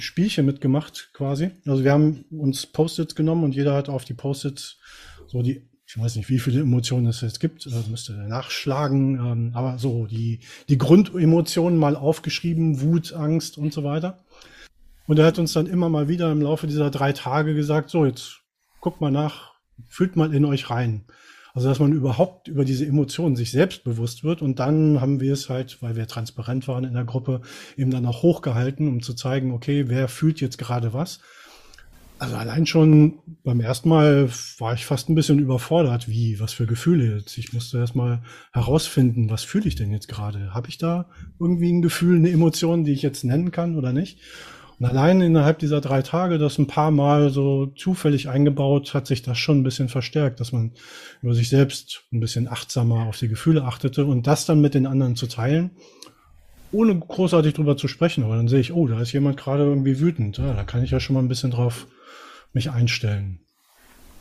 [0.00, 1.50] Spielchen mitgemacht quasi.
[1.66, 4.78] Also wir haben uns Post-its genommen und jeder hat auf die Post-its
[5.26, 9.50] so die, ich weiß nicht, wie viele Emotionen es jetzt gibt, äh, müsste nachschlagen, ähm,
[9.54, 14.24] aber so die, die Grundemotionen mal aufgeschrieben, Wut, Angst und so weiter.
[15.06, 18.04] Und er hat uns dann immer mal wieder im Laufe dieser drei Tage gesagt, so
[18.04, 18.40] jetzt
[18.80, 19.54] guckt mal nach,
[19.88, 21.04] fühlt mal in euch rein.
[21.54, 24.42] Also, dass man überhaupt über diese Emotionen sich selbst bewusst wird.
[24.42, 27.40] Und dann haben wir es halt, weil wir transparent waren in der Gruppe,
[27.76, 31.20] eben dann auch hochgehalten, um zu zeigen, okay, wer fühlt jetzt gerade was.
[32.20, 36.66] Also allein schon beim ersten Mal war ich fast ein bisschen überfordert, wie, was für
[36.66, 37.38] Gefühle jetzt.
[37.38, 40.52] Ich musste erst mal herausfinden, was fühle ich denn jetzt gerade?
[40.52, 41.08] Habe ich da
[41.38, 44.20] irgendwie ein Gefühl, eine Emotion, die ich jetzt nennen kann oder nicht?
[44.80, 49.20] Und allein innerhalb dieser drei Tage, das ein paar Mal so zufällig eingebaut, hat sich
[49.20, 50.72] das schon ein bisschen verstärkt, dass man
[51.20, 54.86] über sich selbst ein bisschen achtsamer auf die Gefühle achtete und das dann mit den
[54.86, 55.70] anderen zu teilen,
[56.72, 58.24] ohne großartig drüber zu sprechen.
[58.24, 60.38] Aber dann sehe ich, oh, da ist jemand gerade irgendwie wütend.
[60.38, 61.86] Ja, da kann ich ja schon mal ein bisschen drauf
[62.54, 63.40] mich einstellen.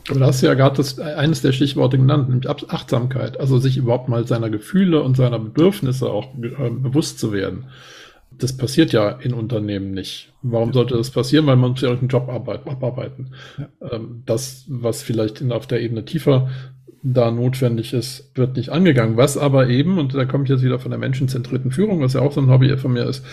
[0.10, 3.39] Aber da hast du ja gerade das, eines der Stichworte genannt, nämlich Achtsamkeit.
[3.39, 7.67] Also sich überhaupt mal seiner Gefühle und seiner Bedürfnisse auch äh, bewusst zu werden
[8.31, 10.31] das passiert ja in Unternehmen nicht.
[10.41, 11.45] Warum sollte das passieren?
[11.47, 13.31] Weil man muss ja irgendeinen Job abarbeiten.
[13.57, 13.91] Ja.
[13.91, 16.49] Ähm, das, was vielleicht in, auf der Ebene tiefer
[17.01, 19.17] da notwendig ist, wird nicht angegangen.
[19.17, 22.21] Was aber eben, und da komme ich jetzt wieder von der menschenzentrierten Führung, was ja
[22.21, 23.25] auch so ein Hobby von mir ist,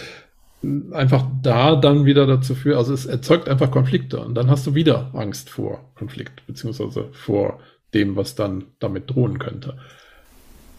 [0.92, 4.74] einfach da dann wieder dazu führt, also es erzeugt einfach Konflikte und dann hast du
[4.74, 7.60] wieder Angst vor Konflikt, beziehungsweise vor
[7.94, 9.78] dem, was dann damit drohen könnte.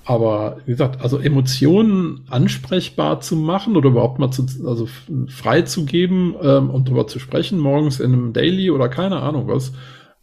[0.07, 4.87] Aber wie gesagt, also Emotionen ansprechbar zu machen oder überhaupt mal zu, also
[5.27, 9.49] frei zu geben ähm, und darüber zu sprechen, morgens in einem Daily oder keine Ahnung
[9.49, 9.73] was,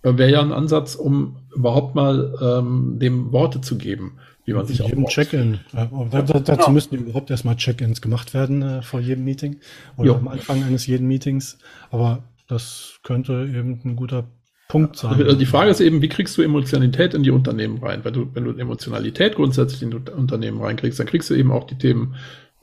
[0.03, 4.13] äh, wäre ja ein Ansatz, um überhaupt mal ähm, dem Worte zu geben,
[4.47, 5.61] wie man sich auch Check-in.
[5.75, 6.71] Äh, dazu genau.
[6.71, 9.61] müssten überhaupt erstmal Check-ins gemacht werden äh, vor jedem Meeting
[9.99, 10.15] oder jo.
[10.15, 11.59] am Anfang eines jeden Meetings.
[11.91, 14.25] Aber das könnte eben ein guter
[14.69, 15.23] Punkt sein.
[15.23, 18.05] Also die Frage ist eben, wie kriegst du Emotionalität in die Unternehmen rein?
[18.05, 21.65] Weil du, wenn du Emotionalität grundsätzlich in die Unternehmen reinkriegst, dann kriegst du eben auch
[21.65, 22.15] die Themen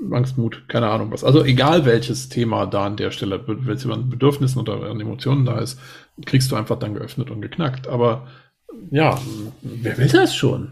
[0.10, 1.24] Angst, Mut, keine Ahnung was.
[1.24, 5.46] Also egal welches Thema da an der Stelle, wenn es über Bedürfnissen oder an Emotionen
[5.46, 5.80] da ist,
[6.26, 7.88] kriegst du einfach dann geöffnet und geknackt.
[7.88, 8.28] Aber
[8.90, 9.20] ja,
[9.62, 10.72] wer will das schon?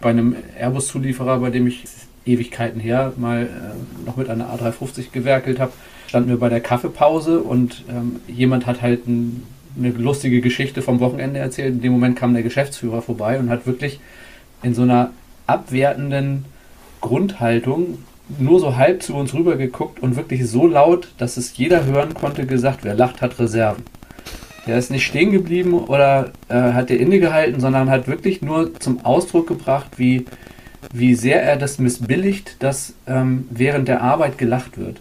[0.00, 1.84] Bei einem Airbus-Zulieferer, bei dem ich
[2.24, 5.72] Ewigkeiten her mal äh, noch mit einer A350 gewerkelt habe,
[6.08, 9.44] standen wir bei der Kaffeepause und ähm, jemand hat halt ein
[9.78, 11.74] eine lustige Geschichte vom Wochenende erzählt.
[11.74, 14.00] In dem Moment kam der Geschäftsführer vorbei und hat wirklich
[14.62, 15.10] in so einer
[15.46, 16.44] abwertenden
[17.00, 17.98] Grundhaltung
[18.38, 22.14] nur so halb zu uns rüber geguckt und wirklich so laut, dass es jeder hören
[22.14, 23.84] konnte, gesagt, wer lacht, hat Reserven.
[24.66, 29.04] Der ist nicht stehen geblieben oder äh, hat der innegehalten, sondern hat wirklich nur zum
[29.04, 30.24] Ausdruck gebracht, wie,
[30.92, 35.00] wie sehr er das missbilligt, dass ähm, während der Arbeit gelacht wird.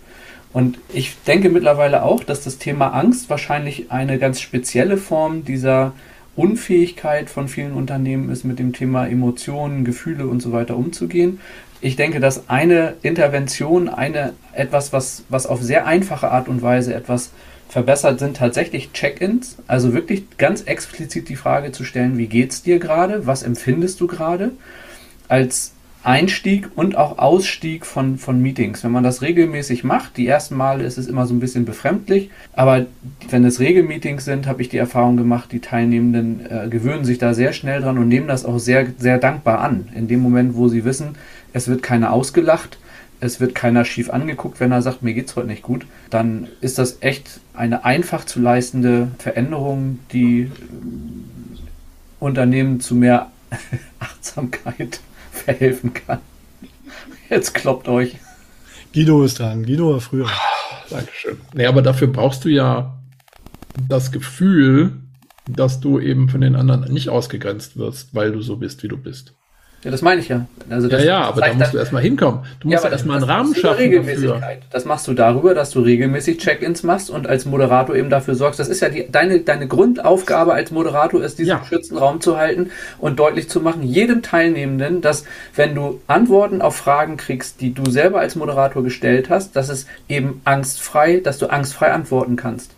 [0.55, 5.91] Und ich denke mittlerweile auch, dass das Thema Angst wahrscheinlich eine ganz spezielle Form dieser
[6.37, 11.41] Unfähigkeit von vielen Unternehmen ist, mit dem Thema Emotionen, Gefühle und so weiter umzugehen.
[11.81, 16.93] Ich denke, dass eine Intervention, eine etwas, was, was auf sehr einfache Art und Weise
[16.93, 17.31] etwas
[17.67, 19.57] verbessert, sind tatsächlich Check-ins.
[19.67, 23.27] Also wirklich ganz explizit die Frage zu stellen, wie geht's dir gerade?
[23.27, 24.51] Was empfindest du gerade?
[25.27, 25.74] Als
[26.05, 28.83] Einstieg und auch Ausstieg von, von Meetings.
[28.83, 32.29] Wenn man das regelmäßig macht, die ersten Male ist es immer so ein bisschen befremdlich,
[32.53, 32.85] aber
[33.29, 37.33] wenn es Regelmeetings sind, habe ich die Erfahrung gemacht, die Teilnehmenden äh, gewöhnen sich da
[37.33, 39.89] sehr schnell dran und nehmen das auch sehr, sehr dankbar an.
[39.95, 41.15] In dem Moment, wo sie wissen,
[41.53, 42.77] es wird keiner ausgelacht,
[43.19, 46.77] es wird keiner schief angeguckt, wenn er sagt, mir geht's heute nicht gut, dann ist
[46.77, 50.49] das echt eine einfach zu leistende Veränderung, die äh,
[52.19, 53.31] Unternehmen zu mehr
[53.99, 54.99] Achtsamkeit
[55.35, 56.19] verhelfen kann.
[57.29, 58.17] Jetzt kloppt euch.
[58.93, 59.65] Guido ist dran.
[59.65, 60.29] Guido war früher.
[60.89, 61.37] Dankeschön.
[61.53, 62.97] Nee, aber dafür brauchst du ja
[63.89, 65.01] das Gefühl,
[65.47, 68.97] dass du eben von den anderen nicht ausgegrenzt wirst, weil du so bist, wie du
[68.97, 69.35] bist.
[69.85, 70.47] Ja, das meine ich ja.
[70.67, 72.39] Also ja, ja, aber da musst du erstmal hinkommen.
[72.59, 74.41] Du musst ja, erstmal einen Rahmen schaffen dafür.
[74.71, 78.59] Das machst du darüber, dass du regelmäßig Check-ins machst und als Moderator eben dafür sorgst.
[78.59, 81.57] Das ist ja die, deine, deine Grundaufgabe als Moderator ist, diesen ja.
[81.59, 85.23] geschützten Raum zu halten und deutlich zu machen, jedem Teilnehmenden, dass
[85.55, 89.85] wenn du Antworten auf Fragen kriegst, die du selber als Moderator gestellt hast, dass es
[90.09, 92.71] eben angstfrei, dass du angstfrei antworten kannst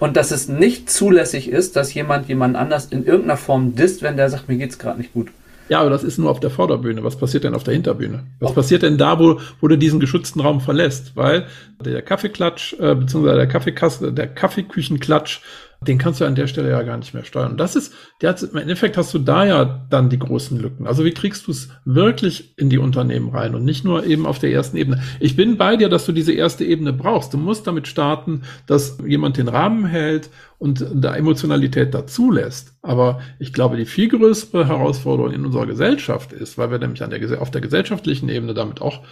[0.00, 4.16] und dass es nicht zulässig ist, dass jemand jemand anders in irgendeiner Form disst, wenn
[4.16, 5.28] der sagt, mir geht's gerade nicht gut.
[5.68, 7.02] Ja, aber das ist nur auf der Vorderbühne.
[7.04, 8.24] Was passiert denn auf der Hinterbühne?
[8.40, 8.54] Was oh.
[8.54, 11.16] passiert denn da, wo, wo du diesen geschützten Raum verlässt?
[11.16, 11.46] Weil
[11.82, 15.40] der Kaffeeklatsch, äh, beziehungsweise der Kaffeekasse, der Kaffeeküchenklatsch
[15.88, 17.52] den kannst du an der Stelle ja gar nicht mehr steuern.
[17.52, 17.92] Und das ist,
[18.22, 20.86] der, im Endeffekt hast du da ja dann die großen Lücken.
[20.86, 24.38] Also wie kriegst du es wirklich in die Unternehmen rein und nicht nur eben auf
[24.38, 25.02] der ersten Ebene.
[25.20, 27.32] Ich bin bei dir, dass du diese erste Ebene brauchst.
[27.34, 32.74] Du musst damit starten, dass jemand den Rahmen hält und da Emotionalität dazulässt.
[32.82, 37.10] Aber ich glaube, die viel größere Herausforderung in unserer Gesellschaft ist, weil wir nämlich an
[37.10, 39.02] der, auf der gesellschaftlichen Ebene damit auch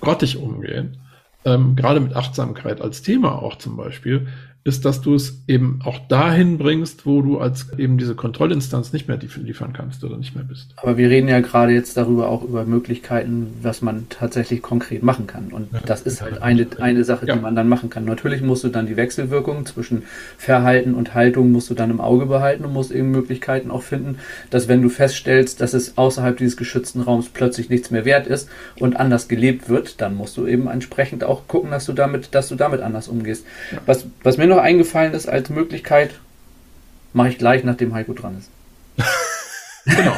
[0.00, 0.98] grottig umgehen,
[1.44, 4.28] ähm, gerade mit Achtsamkeit als Thema auch zum Beispiel,
[4.64, 9.08] ist, dass du es eben auch dahin bringst, wo du als eben diese Kontrollinstanz nicht
[9.08, 10.72] mehr liefern kannst oder nicht mehr bist.
[10.76, 15.26] Aber wir reden ja gerade jetzt darüber auch über Möglichkeiten, was man tatsächlich konkret machen
[15.26, 15.48] kann.
[15.48, 17.34] Und ja, das ist halt eine, eine Sache, ja.
[17.34, 18.04] die man dann machen kann.
[18.04, 20.04] Natürlich musst du dann die Wechselwirkung zwischen
[20.38, 24.18] Verhalten und Haltung musst du dann im Auge behalten und musst eben Möglichkeiten auch finden,
[24.50, 28.48] dass wenn du feststellst, dass es außerhalb dieses geschützten Raums plötzlich nichts mehr wert ist
[28.76, 32.48] und anders gelebt wird, dann musst du eben entsprechend auch gucken, dass du damit, dass
[32.48, 33.44] du damit anders umgehst.
[33.72, 33.78] Ja.
[33.86, 36.10] Was, was mir noch eingefallen ist als Möglichkeit,
[37.12, 38.50] mache ich gleich, nachdem Heiko dran ist.
[39.84, 40.16] genau.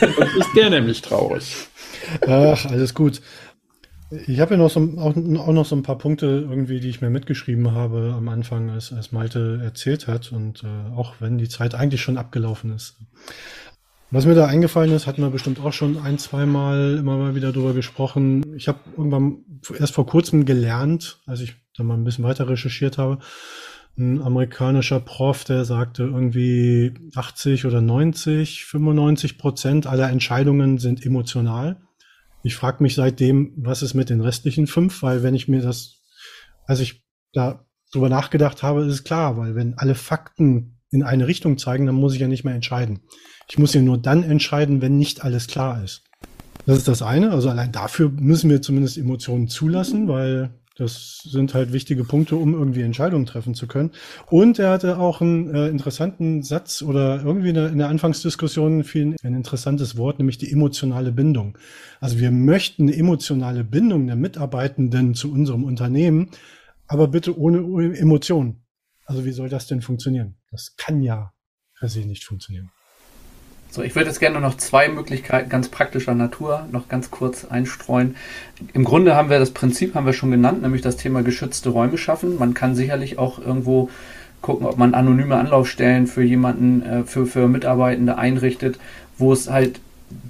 [0.00, 1.68] Und ist der nämlich traurig.
[2.26, 3.20] Ach, alles gut.
[4.26, 7.00] Ich habe ja noch so, auch, auch, noch so ein paar Punkte irgendwie, die ich
[7.00, 11.48] mir mitgeschrieben habe am Anfang, als, als Malte erzählt hat und äh, auch wenn die
[11.48, 12.96] Zeit eigentlich schon abgelaufen ist.
[14.10, 17.34] Was mir da eingefallen ist, hatten wir bestimmt auch schon ein, zwei Mal immer mal
[17.34, 18.54] wieder drüber gesprochen.
[18.54, 19.38] Ich habe irgendwann
[19.76, 23.18] erst vor kurzem gelernt, als ich da mal ein bisschen weiter recherchiert habe,
[23.96, 31.80] ein amerikanischer Prof, der sagte irgendwie 80 oder 90, 95 Prozent aller Entscheidungen sind emotional.
[32.42, 36.02] Ich frage mich seitdem, was ist mit den restlichen fünf, weil wenn ich mir das,
[36.66, 41.26] als ich da drüber nachgedacht habe, ist es klar, weil wenn alle Fakten in eine
[41.26, 43.00] Richtung zeigen, dann muss ich ja nicht mehr entscheiden.
[43.48, 46.04] Ich muss ja nur dann entscheiden, wenn nicht alles klar ist.
[46.66, 47.30] Das ist das eine.
[47.30, 52.52] Also allein dafür müssen wir zumindest Emotionen zulassen, weil das sind halt wichtige Punkte, um
[52.52, 53.92] irgendwie Entscheidungen treffen zu können.
[54.26, 58.82] Und er hatte auch einen äh, interessanten Satz oder irgendwie in der, in der Anfangsdiskussion
[58.82, 61.56] fiel ein interessantes Wort, nämlich die emotionale Bindung.
[62.00, 66.30] Also wir möchten eine emotionale Bindung der Mitarbeitenden zu unserem Unternehmen,
[66.88, 68.64] aber bitte ohne Emotionen.
[69.06, 70.34] Also wie soll das denn funktionieren?
[70.50, 71.32] Das kann ja
[71.78, 72.70] per se nicht funktionieren.
[73.74, 78.14] So, ich würde jetzt gerne noch zwei Möglichkeiten ganz praktischer Natur noch ganz kurz einstreuen.
[78.72, 81.98] Im Grunde haben wir das Prinzip haben wir schon genannt, nämlich das Thema geschützte Räume
[81.98, 82.38] schaffen.
[82.38, 83.90] Man kann sicherlich auch irgendwo
[84.42, 88.78] gucken, ob man anonyme Anlaufstellen für jemanden, äh, für, für Mitarbeitende einrichtet,
[89.18, 89.80] wo es halt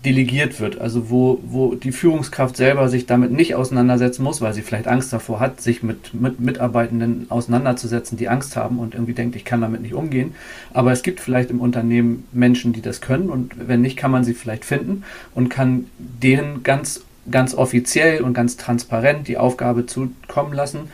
[0.05, 4.62] delegiert wird, also wo, wo die Führungskraft selber sich damit nicht auseinandersetzen muss, weil sie
[4.62, 9.35] vielleicht Angst davor hat, sich mit, mit Mitarbeitenden auseinanderzusetzen, die Angst haben und irgendwie denkt,
[9.37, 10.35] ich kann damit nicht umgehen.
[10.73, 14.25] Aber es gibt vielleicht im Unternehmen Menschen, die das können und wenn nicht, kann man
[14.25, 20.53] sie vielleicht finden und kann denen ganz, ganz offiziell und ganz transparent die Aufgabe zukommen
[20.53, 20.90] lassen,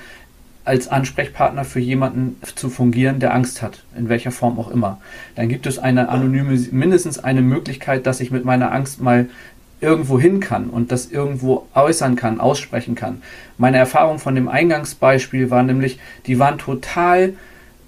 [0.64, 5.01] als Ansprechpartner für jemanden zu fungieren, der Angst hat, in welcher Form auch immer.
[5.35, 9.29] Dann gibt es eine anonyme, mindestens eine Möglichkeit, dass ich mit meiner Angst mal
[9.81, 13.23] irgendwo hin kann und das irgendwo äußern kann, aussprechen kann.
[13.57, 17.35] Meine Erfahrung von dem Eingangsbeispiel war nämlich, die waren total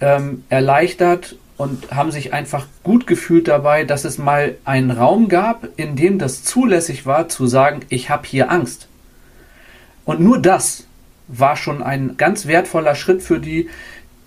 [0.01, 5.69] ähm, erleichtert und haben sich einfach gut gefühlt dabei, dass es mal einen Raum gab,
[5.77, 8.89] in dem das zulässig war zu sagen, ich habe hier Angst.
[10.05, 10.87] Und nur das
[11.33, 13.68] war schon ein ganz wertvoller Schritt für die.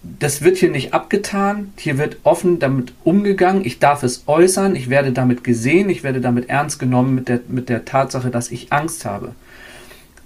[0.04, 4.90] Das wird hier nicht abgetan, hier wird offen damit umgegangen, ich darf es äußern, ich
[4.90, 8.72] werde damit gesehen, ich werde damit ernst genommen mit der, mit der Tatsache, dass ich
[8.72, 9.32] Angst habe.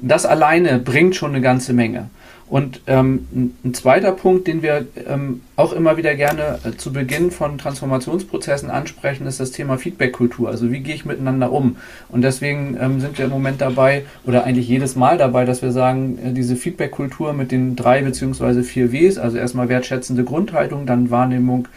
[0.02, 2.10] Das alleine bringt schon eine ganze Menge.
[2.50, 7.30] Und ähm, ein zweiter Punkt, den wir ähm, auch immer wieder gerne äh, zu Beginn
[7.30, 10.50] von Transformationsprozessen ansprechen, ist das Thema Feedback-Kultur.
[10.50, 11.76] Also wie gehe ich miteinander um?
[12.10, 15.72] Und deswegen ähm, sind wir im Moment dabei oder eigentlich jedes Mal dabei, dass wir
[15.72, 21.12] sagen, äh, diese Feedback-Kultur mit den drei beziehungsweise vier Ws, also erstmal wertschätzende Grundhaltung, dann
[21.12, 21.68] Wahrnehmung,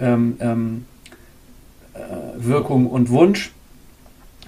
[0.00, 0.84] ähm, ähm,
[1.94, 1.98] äh,
[2.36, 3.52] Wirkung und Wunsch,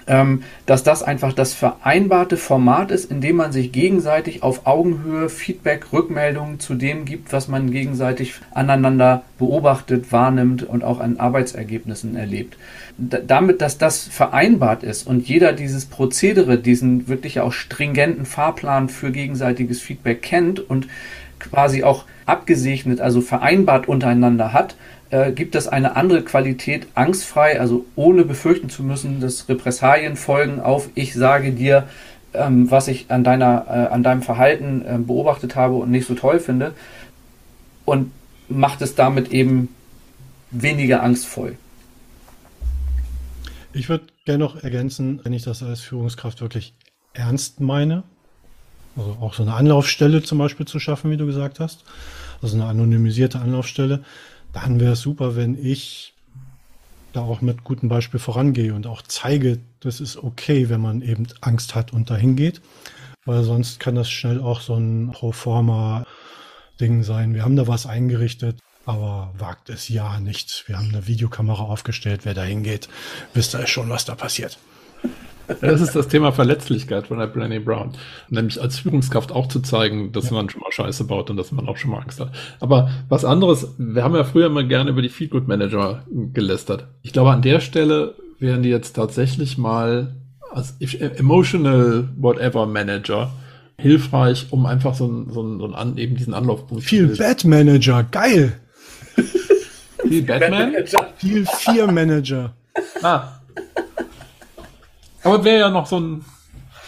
[0.08, 5.28] ähm, dass das einfach das vereinbarte Format ist, in dem man sich gegenseitig auf Augenhöhe
[5.28, 12.16] Feedback, Rückmeldungen zu dem gibt, was man gegenseitig aneinander beobachtet, wahrnimmt und auch an Arbeitsergebnissen
[12.16, 12.56] erlebt.
[12.96, 18.88] D damit, dass das vereinbart ist und jeder dieses Prozedere, diesen wirklich auch stringenten Fahrplan
[18.88, 20.88] für gegenseitiges Feedback kennt und
[21.38, 24.76] quasi auch abgesegnet, also vereinbart untereinander hat,
[25.10, 30.60] äh, gibt es eine andere Qualität, angstfrei, also ohne befürchten zu müssen, dass Repressalien folgen
[30.60, 31.88] auf, ich sage dir,
[32.34, 36.14] ähm, was ich an, deiner, äh, an deinem Verhalten äh, beobachtet habe und nicht so
[36.14, 36.74] toll finde.
[37.84, 38.12] Und
[38.48, 39.68] macht es damit eben
[40.50, 41.56] weniger angstvoll.
[43.72, 46.74] Ich würde gerne noch ergänzen, wenn ich das als Führungskraft wirklich
[47.12, 48.02] ernst meine,
[48.96, 51.84] also auch so eine Anlaufstelle zum Beispiel zu schaffen, wie du gesagt hast,
[52.42, 54.02] also eine anonymisierte Anlaufstelle,
[54.60, 56.14] dann wäre es super, wenn ich
[57.12, 61.26] da auch mit gutem Beispiel vorangehe und auch zeige, das ist okay, wenn man eben
[61.40, 62.60] Angst hat und dahin geht,
[63.24, 67.34] weil sonst kann das schnell auch so ein Proforma-Ding sein.
[67.34, 70.64] Wir haben da was eingerichtet, aber wagt es ja nicht.
[70.66, 72.88] Wir haben eine Videokamera aufgestellt, wer dahin geht,
[73.34, 74.58] wisst ihr schon, was da passiert.
[75.60, 77.92] Das ist das Thema Verletzlichkeit von der Brené Brown.
[78.28, 80.36] Nämlich als Führungskraft auch zu zeigen, dass ja.
[80.36, 82.32] man schon mal Scheiße baut und dass man auch schon mal Angst hat.
[82.60, 86.86] Aber was anderes, wir haben ja früher immer gerne über die Feedgood Manager gelästert.
[87.02, 90.14] Ich glaube, an der Stelle wären die jetzt tatsächlich mal
[90.50, 93.30] als Emotional Whatever Manager
[93.78, 98.02] hilfreich, um einfach so ein, so ein, so ein eben diesen Anlaufpunkt Viel Bad Manager,
[98.04, 98.58] geil!
[100.08, 100.74] Viel Batman?
[101.16, 102.54] Viel Vier Manager.
[103.02, 103.40] Ah,
[105.24, 106.24] aber wäre ja noch so ein,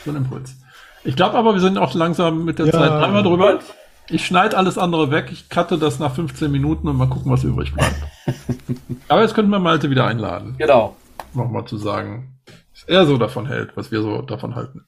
[0.04, 0.56] so ein Impuls.
[1.04, 2.72] Ich glaube aber, wir sind auch langsam mit der ja.
[2.72, 3.60] Zeit einmal drüber.
[4.08, 5.28] Ich schneide alles andere weg.
[5.30, 7.94] Ich cutte das nach 15 Minuten und mal gucken, was übrig bleibt.
[9.08, 10.56] aber jetzt könnten wir Malte wieder einladen.
[10.58, 10.96] Genau.
[11.32, 12.40] Nochmal zu sagen,
[12.72, 14.84] was er so davon hält, was wir so davon halten.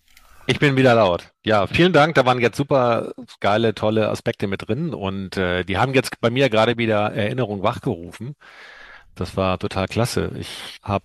[0.46, 1.31] Ich bin wieder laut.
[1.44, 2.16] Ja, vielen Dank.
[2.16, 6.31] Da waren jetzt super geile, tolle Aspekte mit drin und äh, die haben jetzt bei
[6.31, 8.35] mir gerade wieder Erinnerung wachgerufen.
[9.14, 10.33] Das war total klasse.
[10.38, 11.05] Ich habe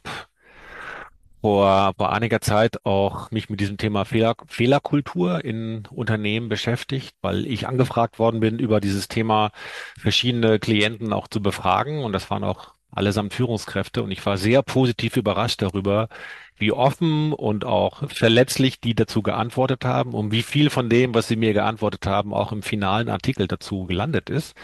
[1.41, 7.45] vor, vor einiger Zeit auch mich mit diesem Thema Fehler, Fehlerkultur in Unternehmen beschäftigt, weil
[7.45, 9.51] ich angefragt worden bin, über dieses Thema
[9.97, 12.03] verschiedene Klienten auch zu befragen.
[12.03, 14.01] Und das waren auch allesamt Führungskräfte.
[14.03, 16.09] Und ich war sehr positiv überrascht darüber,
[16.57, 21.27] wie offen und auch verletzlich die dazu geantwortet haben und wie viel von dem, was
[21.27, 24.55] sie mir geantwortet haben, auch im finalen Artikel dazu gelandet ist.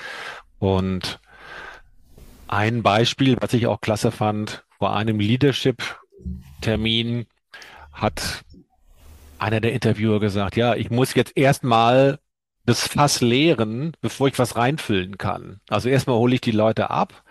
[0.57, 1.19] Und
[2.47, 6.02] ein Beispiel, was ich auch klasse fand, vor einem Leadership
[6.63, 7.27] Termin
[7.91, 8.43] hat
[9.37, 12.19] einer der Interviewer gesagt, ja, ich muss jetzt erstmal
[12.65, 15.59] das Fass leeren, bevor ich was reinfüllen kann.
[15.69, 17.23] Also erstmal hole ich die Leute ab.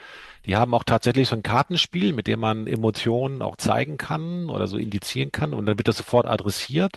[0.44, 4.66] Die haben auch tatsächlich so ein Kartenspiel, mit dem man Emotionen auch zeigen kann oder
[4.66, 6.96] so indizieren kann und dann wird das sofort adressiert.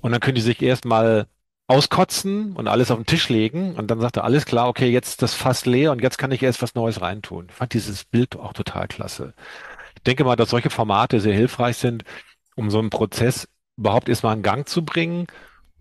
[0.00, 1.26] Und dann können die sich erstmal
[1.66, 5.08] auskotzen und alles auf den Tisch legen und dann sagt er, alles klar, okay, jetzt
[5.10, 7.46] ist das Fass leer und jetzt kann ich erst was Neues reintun.
[7.48, 9.34] Ich fand dieses Bild auch total klasse
[10.04, 12.04] denke mal, dass solche Formate sehr hilfreich sind,
[12.56, 15.26] um so einen Prozess überhaupt erstmal in Gang zu bringen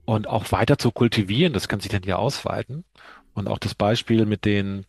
[0.05, 1.53] und auch weiter zu kultivieren.
[1.53, 2.83] Das kann sich dann ja ausweiten.
[3.33, 4.85] Und auch das Beispiel mit den,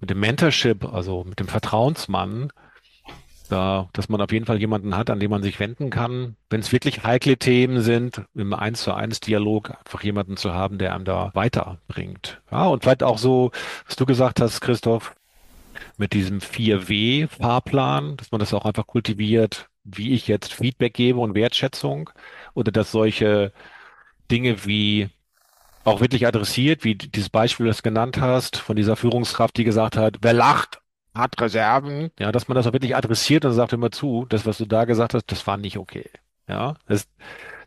[0.00, 2.52] mit dem Mentorship, also mit dem Vertrauensmann,
[3.48, 6.36] da, dass man auf jeden Fall jemanden hat, an den man sich wenden kann.
[6.48, 10.78] Wenn es wirklich heikle Themen sind, im Eins zu eins Dialog einfach jemanden zu haben,
[10.78, 12.40] der einem da weiterbringt.
[12.50, 13.50] Ja, und vielleicht auch so,
[13.86, 15.14] was du gesagt hast, Christoph,
[16.02, 21.36] mit diesem 4W-Fahrplan, dass man das auch einfach kultiviert, wie ich jetzt Feedback gebe und
[21.36, 22.10] Wertschätzung
[22.54, 23.52] oder dass solche
[24.28, 25.10] Dinge wie
[25.84, 29.96] auch wirklich adressiert, wie dieses Beispiel, das du genannt hast, von dieser Führungskraft, die gesagt
[29.96, 30.80] hat, wer lacht,
[31.14, 32.10] hat Reserven.
[32.18, 34.86] Ja, dass man das auch wirklich adressiert und sagt immer zu, das, was du da
[34.86, 36.10] gesagt hast, das war nicht okay.
[36.48, 37.06] Ja, das,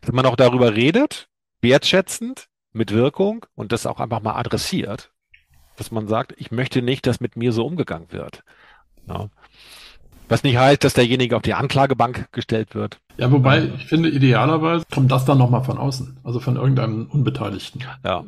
[0.02, 1.30] dass man auch darüber redet,
[1.62, 5.10] wertschätzend, mit Wirkung und das auch einfach mal adressiert
[5.76, 8.42] dass man sagt, ich möchte nicht, dass mit mir so umgegangen wird.
[9.08, 9.28] Ja.
[10.28, 12.98] Was nicht heißt, dass derjenige auf die Anklagebank gestellt wird.
[13.16, 17.84] Ja, wobei ich finde, idealerweise kommt das dann nochmal von außen, also von irgendeinem Unbeteiligten.
[18.04, 18.24] Ja.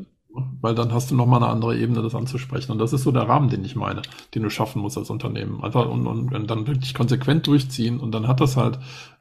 [0.61, 2.71] Weil dann hast du nochmal eine andere Ebene, das anzusprechen.
[2.71, 4.03] Und das ist so der Rahmen, den ich meine,
[4.35, 5.65] den du schaffen musst als Unternehmen.
[5.65, 8.79] Einfach und, und, und dann wirklich konsequent durchziehen und dann hat das halt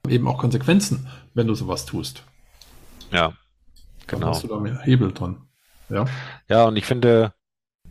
[0.08, 2.24] eben auch Konsequenzen, wenn du sowas tust.
[3.12, 3.34] Ja,
[4.06, 4.20] genau.
[4.20, 5.38] Dann hast du da mehr Hebel dran.
[5.90, 6.06] Ja.
[6.50, 7.34] Ja, und ich finde,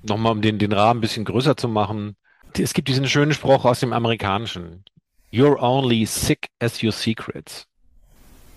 [0.02, 2.16] nochmal um den, den Rahmen ein bisschen größer zu machen,
[2.58, 4.84] es gibt diesen schönen Spruch aus dem Amerikanischen.
[5.32, 7.66] You're only sick as your secrets.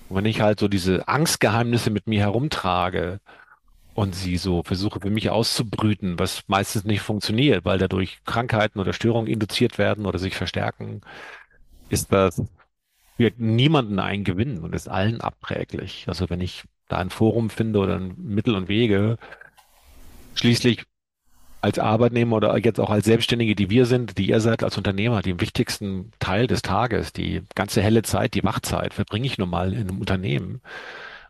[0.08, 3.20] Und wenn ich halt so diese Angstgeheimnisse mit mir herumtrage
[3.94, 8.94] und sie so versuche für mich auszubrüten, was meistens nicht funktioniert, weil dadurch Krankheiten oder
[8.94, 11.02] Störungen induziert werden oder sich verstärken,
[11.90, 12.42] ist das
[13.18, 16.06] für niemanden einen Gewinn und ist allen abträglich.
[16.08, 19.18] Also wenn ich da ein Forum finde oder ein Mittel und Wege,
[20.36, 20.86] schließlich
[21.62, 25.22] als Arbeitnehmer oder jetzt auch als Selbstständige, die wir sind, die ihr seid als Unternehmer,
[25.22, 29.74] den wichtigsten Teil des Tages, die ganze helle Zeit, die Wachzeit, verbringe ich nun mal
[29.74, 30.62] in einem Unternehmen.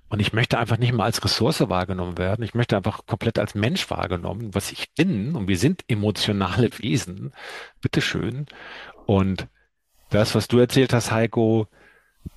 [0.09, 2.43] Und ich möchte einfach nicht mal als Ressource wahrgenommen werden.
[2.43, 5.35] Ich möchte einfach komplett als Mensch wahrgenommen, was ich bin.
[5.35, 7.31] Und wir sind emotionale Wesen.
[7.81, 8.47] Bitteschön.
[9.05, 9.47] Und
[10.09, 11.67] das, was du erzählt hast, Heiko,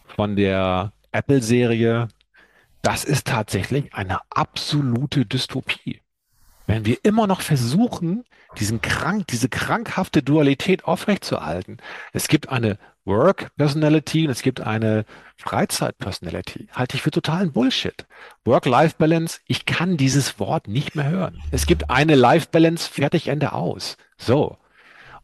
[0.06, 2.08] von der Apple-Serie,
[2.82, 6.02] das ist tatsächlich eine absolute Dystopie.
[6.66, 8.24] Wenn wir immer noch versuchen,
[8.58, 11.78] diesen krank, diese krankhafte Dualität aufrechtzuerhalten.
[12.12, 15.04] Es gibt eine Work-Personality und es gibt eine
[15.36, 16.68] Freizeit-Personality.
[16.72, 18.06] Halte ich für totalen Bullshit.
[18.44, 21.42] Work-Life-Balance, ich kann dieses Wort nicht mehr hören.
[21.50, 23.96] Es gibt eine Life-Balance, fertig, Ende aus.
[24.16, 24.56] So.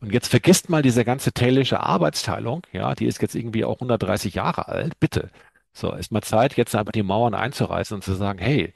[0.00, 4.34] Und jetzt vergisst mal diese ganze taylische Arbeitsteilung, ja, die ist jetzt irgendwie auch 130
[4.34, 4.98] Jahre alt.
[5.00, 5.30] Bitte.
[5.72, 8.72] So, ist mal Zeit, jetzt einfach die Mauern einzureißen und zu sagen, hey,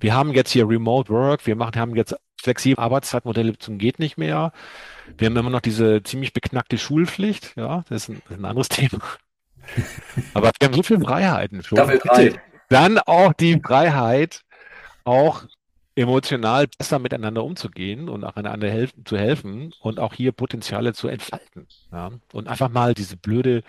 [0.00, 4.16] wir haben jetzt hier Remote Work, wir machen, haben jetzt flexible Arbeitszeitmodelle zum geht nicht
[4.16, 4.52] mehr.
[5.18, 8.44] Wir haben immer noch diese ziemlich beknackte Schulpflicht, ja, das ist ein, das ist ein
[8.44, 9.00] anderes Thema.
[10.34, 11.76] Aber wir haben so viele Freiheiten schon.
[12.68, 14.42] Dann auch die Freiheit,
[15.04, 15.44] auch
[15.96, 21.08] emotional besser miteinander umzugehen und auch einander helfen, zu helfen und auch hier Potenziale zu
[21.08, 21.66] entfalten.
[21.92, 22.12] Ja?
[22.32, 23.62] Und einfach mal diese blöde,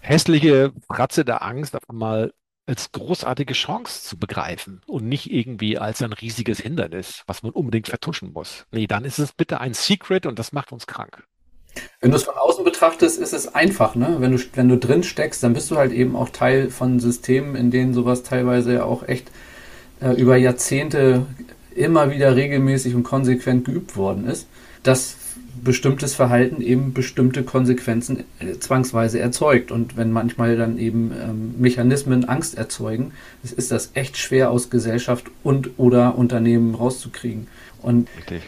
[0.00, 2.32] hässliche Fratze der Angst einfach mal
[2.66, 7.88] als großartige Chance zu begreifen und nicht irgendwie als ein riesiges Hindernis, was man unbedingt
[7.88, 8.66] vertuschen muss.
[8.70, 11.24] Nee, dann ist es bitte ein Secret und das macht uns krank.
[12.00, 14.16] Wenn du es von außen betrachtest, ist es einfach, ne?
[14.20, 17.56] Wenn du, wenn du drin steckst, dann bist du halt eben auch Teil von Systemen,
[17.56, 19.30] in denen sowas teilweise ja auch echt
[20.00, 21.26] äh, über Jahrzehnte
[21.74, 24.46] immer wieder regelmäßig und konsequent geübt worden ist,
[24.84, 25.16] dass
[25.62, 29.70] bestimmtes Verhalten eben bestimmte Konsequenzen äh, zwangsweise erzeugt.
[29.70, 35.26] Und wenn manchmal dann eben ähm, Mechanismen Angst erzeugen, ist das echt schwer aus Gesellschaft
[35.42, 37.48] und oder Unternehmen rauszukriegen.
[37.82, 38.42] Und Richtig.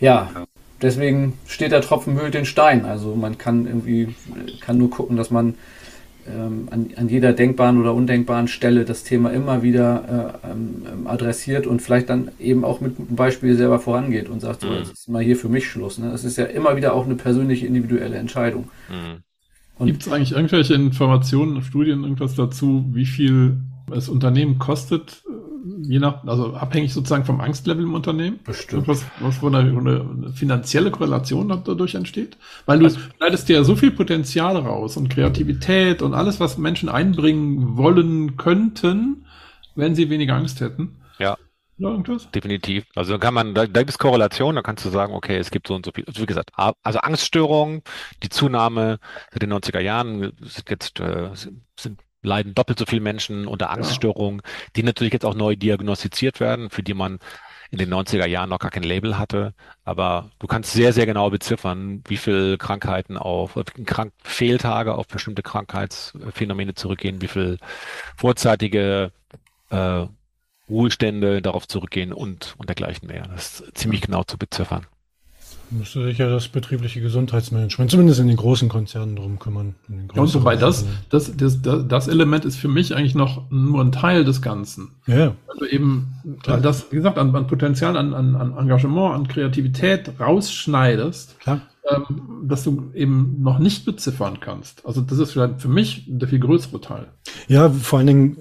[0.00, 0.30] ja,
[0.80, 2.84] deswegen steht der Tropfen mühlt den Stein.
[2.84, 4.14] Also man kann irgendwie,
[4.60, 5.54] kann nur gucken, dass man
[6.28, 11.66] ähm, an, an, jeder denkbaren oder undenkbaren Stelle das Thema immer wieder äh, ähm, adressiert
[11.66, 14.74] und vielleicht dann eben auch mit gutem Beispiel selber vorangeht und sagt, so, mhm.
[14.74, 15.98] jetzt ist mal hier für mich Schluss.
[15.98, 16.10] Ne?
[16.10, 18.68] Das ist ja immer wieder auch eine persönliche, individuelle Entscheidung.
[18.88, 19.86] Mhm.
[19.86, 23.58] Gibt es eigentlich irgendwelche Informationen, Studien, irgendwas dazu, wie viel
[23.94, 25.22] es Unternehmen kostet,
[25.82, 28.40] je nach, also abhängig sozusagen vom Angstlevel im Unternehmen?
[28.44, 28.86] Bestimmt.
[28.88, 32.36] Was, was wo eine, eine finanzielle Korrelation dadurch entsteht?
[32.66, 36.58] Weil du also, leitest dir ja so viel Potenzial raus und Kreativität und alles, was
[36.58, 39.26] Menschen einbringen wollen könnten,
[39.74, 41.00] wenn sie weniger Angst hätten.
[41.18, 41.36] Ja.
[41.78, 42.30] Irgendwas?
[42.30, 42.86] Definitiv.
[42.94, 45.68] Also kann man, da, da gibt es Korrelation, da kannst du sagen, okay, es gibt
[45.68, 46.04] so und so viel.
[46.06, 47.82] Also wie gesagt, also Angststörungen,
[48.22, 48.98] die Zunahme
[49.30, 51.30] seit den 90er Jahren sind jetzt äh,
[51.78, 54.52] sind leiden doppelt so viele Menschen unter Angststörungen, ja.
[54.76, 57.18] die natürlich jetzt auch neu diagnostiziert werden, für die man
[57.70, 59.54] in den 90er Jahren noch gar kein Label hatte.
[59.84, 65.42] Aber du kannst sehr, sehr genau beziffern, wie viele Krankheiten auf, Krank Fehltage auf bestimmte
[65.42, 67.58] Krankheitsphänomene zurückgehen, wie viel
[68.16, 69.12] vorzeitige
[69.70, 70.06] äh,
[70.68, 73.26] Ruhestände darauf zurückgehen und, und dergleichen mehr.
[73.28, 74.86] Das ist ziemlich genau zu beziffern
[75.70, 79.74] müsste sich ja das betriebliche Gesundheitsmanagement, zumindest in den großen Konzernen, darum kümmern.
[80.14, 83.92] Ja, und wobei das, das, das, das Element ist für mich eigentlich noch nur ein
[83.92, 84.90] Teil des Ganzen.
[85.06, 85.34] Ja.
[85.48, 86.60] Also eben, Klar.
[86.60, 91.60] das, wie gesagt, an, an Potenzial, an, an, an Engagement, an Kreativität rausschneidest, Klar.
[91.88, 94.84] Ähm, dass du eben noch nicht beziffern kannst.
[94.84, 97.06] Also das ist vielleicht für mich der viel größere Teil.
[97.46, 98.36] Ja, vor allen Dingen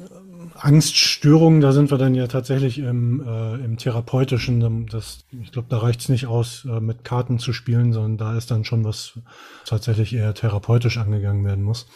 [0.55, 4.87] Angststörungen, da sind wir dann ja tatsächlich im, äh, im therapeutischen.
[4.87, 8.37] Das, ich glaube, da reicht es nicht aus, äh, mit Karten zu spielen, sondern da
[8.37, 9.19] ist dann schon was
[9.65, 11.87] tatsächlich eher therapeutisch angegangen werden muss.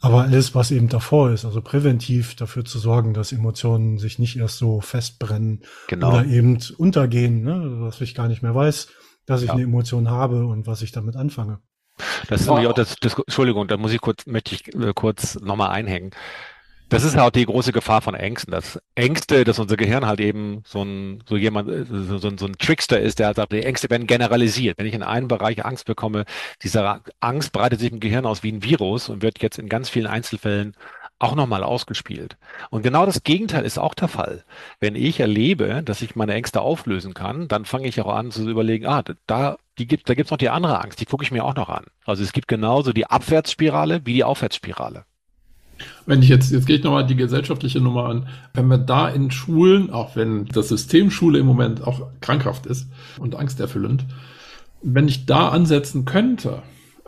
[0.00, 4.36] Aber alles, was eben davor ist, also präventiv dafür zu sorgen, dass Emotionen sich nicht
[4.36, 6.10] erst so festbrennen genau.
[6.10, 7.80] oder eben untergehen, ne?
[7.80, 8.88] was ich gar nicht mehr weiß,
[9.24, 9.54] dass ich ja.
[9.54, 11.60] eine Emotion habe und was ich damit anfange.
[12.28, 15.40] Das ist nämlich auch das, das, Entschuldigung, da muss ich kurz, möchte ich äh, kurz
[15.40, 16.10] nochmal einhängen.
[16.88, 18.52] Das ist halt die große Gefahr von Ängsten.
[18.52, 22.58] dass Ängste, dass unser Gehirn halt eben so ein, so jemand, so, so, so ein
[22.58, 24.78] Trickster ist, der halt sagt, die Ängste werden generalisiert.
[24.78, 26.24] Wenn ich in einem Bereich Angst bekomme,
[26.62, 29.88] diese Angst breitet sich im Gehirn aus wie ein Virus und wird jetzt in ganz
[29.88, 30.74] vielen Einzelfällen
[31.18, 32.36] auch nochmal ausgespielt.
[32.70, 34.44] Und genau das Gegenteil ist auch der Fall.
[34.80, 38.48] Wenn ich erlebe, dass ich meine Ängste auflösen kann, dann fange ich auch an zu
[38.48, 41.44] überlegen, ah, da, die gibt, da gibt's noch die andere Angst, die gucke ich mir
[41.44, 41.86] auch noch an.
[42.04, 45.04] Also es gibt genauso die Abwärtsspirale wie die Aufwärtsspirale.
[46.06, 48.28] Wenn ich jetzt, jetzt gehe ich nochmal die gesellschaftliche Nummer an.
[48.54, 52.88] Wenn wir da in Schulen, auch wenn das System Schule im Moment auch krankhaft ist
[53.18, 54.04] und angsterfüllend,
[54.82, 56.62] wenn ich da ansetzen könnte,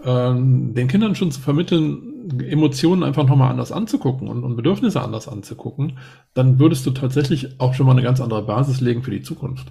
[0.05, 5.29] ähm, den Kindern schon zu vermitteln, Emotionen einfach nochmal anders anzugucken und, und Bedürfnisse anders
[5.29, 5.99] anzugucken,
[6.35, 9.69] dann würdest du tatsächlich auch schon mal eine ganz andere Basis legen für die Zukunft.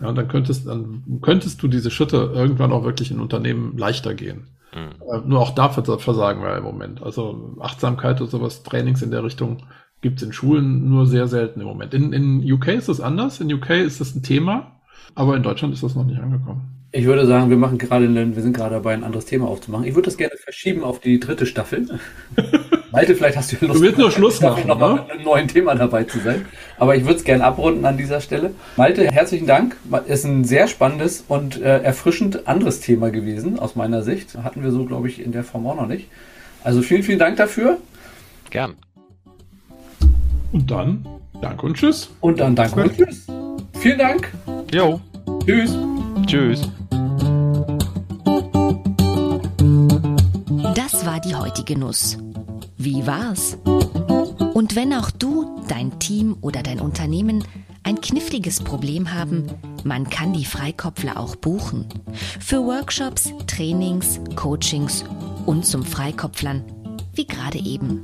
[0.00, 4.14] Ja, und dann könntest, dann könntest du diese Schritte irgendwann auch wirklich in Unternehmen leichter
[4.14, 4.48] gehen.
[4.74, 5.02] Mhm.
[5.12, 7.02] Äh, nur auch da versagen wir im Moment.
[7.02, 9.62] Also Achtsamkeit und sowas, Trainings in der Richtung
[10.00, 11.94] gibt es in Schulen nur sehr selten im Moment.
[11.94, 13.40] In, in UK ist das anders.
[13.40, 14.80] In UK ist das ein Thema,
[15.14, 16.74] aber in Deutschland ist das noch nicht angekommen.
[16.92, 19.86] Ich würde sagen, wir machen gerade, wir sind gerade dabei, ein anderes Thema aufzumachen.
[19.86, 21.98] Ich würde das gerne verschieben auf die dritte Staffel.
[22.94, 25.02] Malte, vielleicht hast du Lust, du willst nur Schluss machen, noch ne?
[25.02, 26.46] mit einem neuen Thema dabei zu sein.
[26.78, 28.52] Aber ich würde es gerne abrunden an dieser Stelle.
[28.76, 29.76] Malte, herzlichen Dank.
[30.06, 34.36] Ist ein sehr spannendes und äh, erfrischend anderes Thema gewesen, aus meiner Sicht.
[34.44, 36.06] Hatten wir so, glaube ich, in der Form auch noch nicht.
[36.62, 37.78] Also vielen, vielen Dank dafür.
[38.50, 38.74] Gern.
[40.52, 41.04] Und dann
[41.42, 42.10] Danke und Tschüss.
[42.20, 43.26] Und dann Danke und Tschüss.
[43.80, 44.32] Vielen Dank.
[44.72, 45.00] Jo.
[45.44, 45.76] Tschüss.
[46.26, 46.62] Tschüss.
[50.76, 52.18] Das war die heutige Nuss.
[52.84, 53.56] Wie war's?
[54.52, 57.42] Und wenn auch du, dein Team oder dein Unternehmen
[57.82, 59.46] ein kniffliges Problem haben,
[59.84, 61.86] man kann die Freikopfler auch buchen.
[62.40, 65.02] Für Workshops, Trainings, Coachings
[65.46, 66.62] und zum Freikopflern,
[67.14, 68.02] wie gerade eben.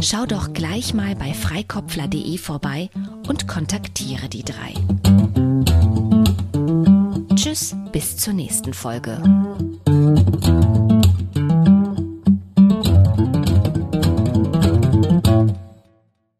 [0.00, 2.90] Schau doch gleich mal bei freikopfler.de vorbei
[3.28, 4.74] und kontaktiere die drei.
[7.36, 9.22] Tschüss, bis zur nächsten Folge.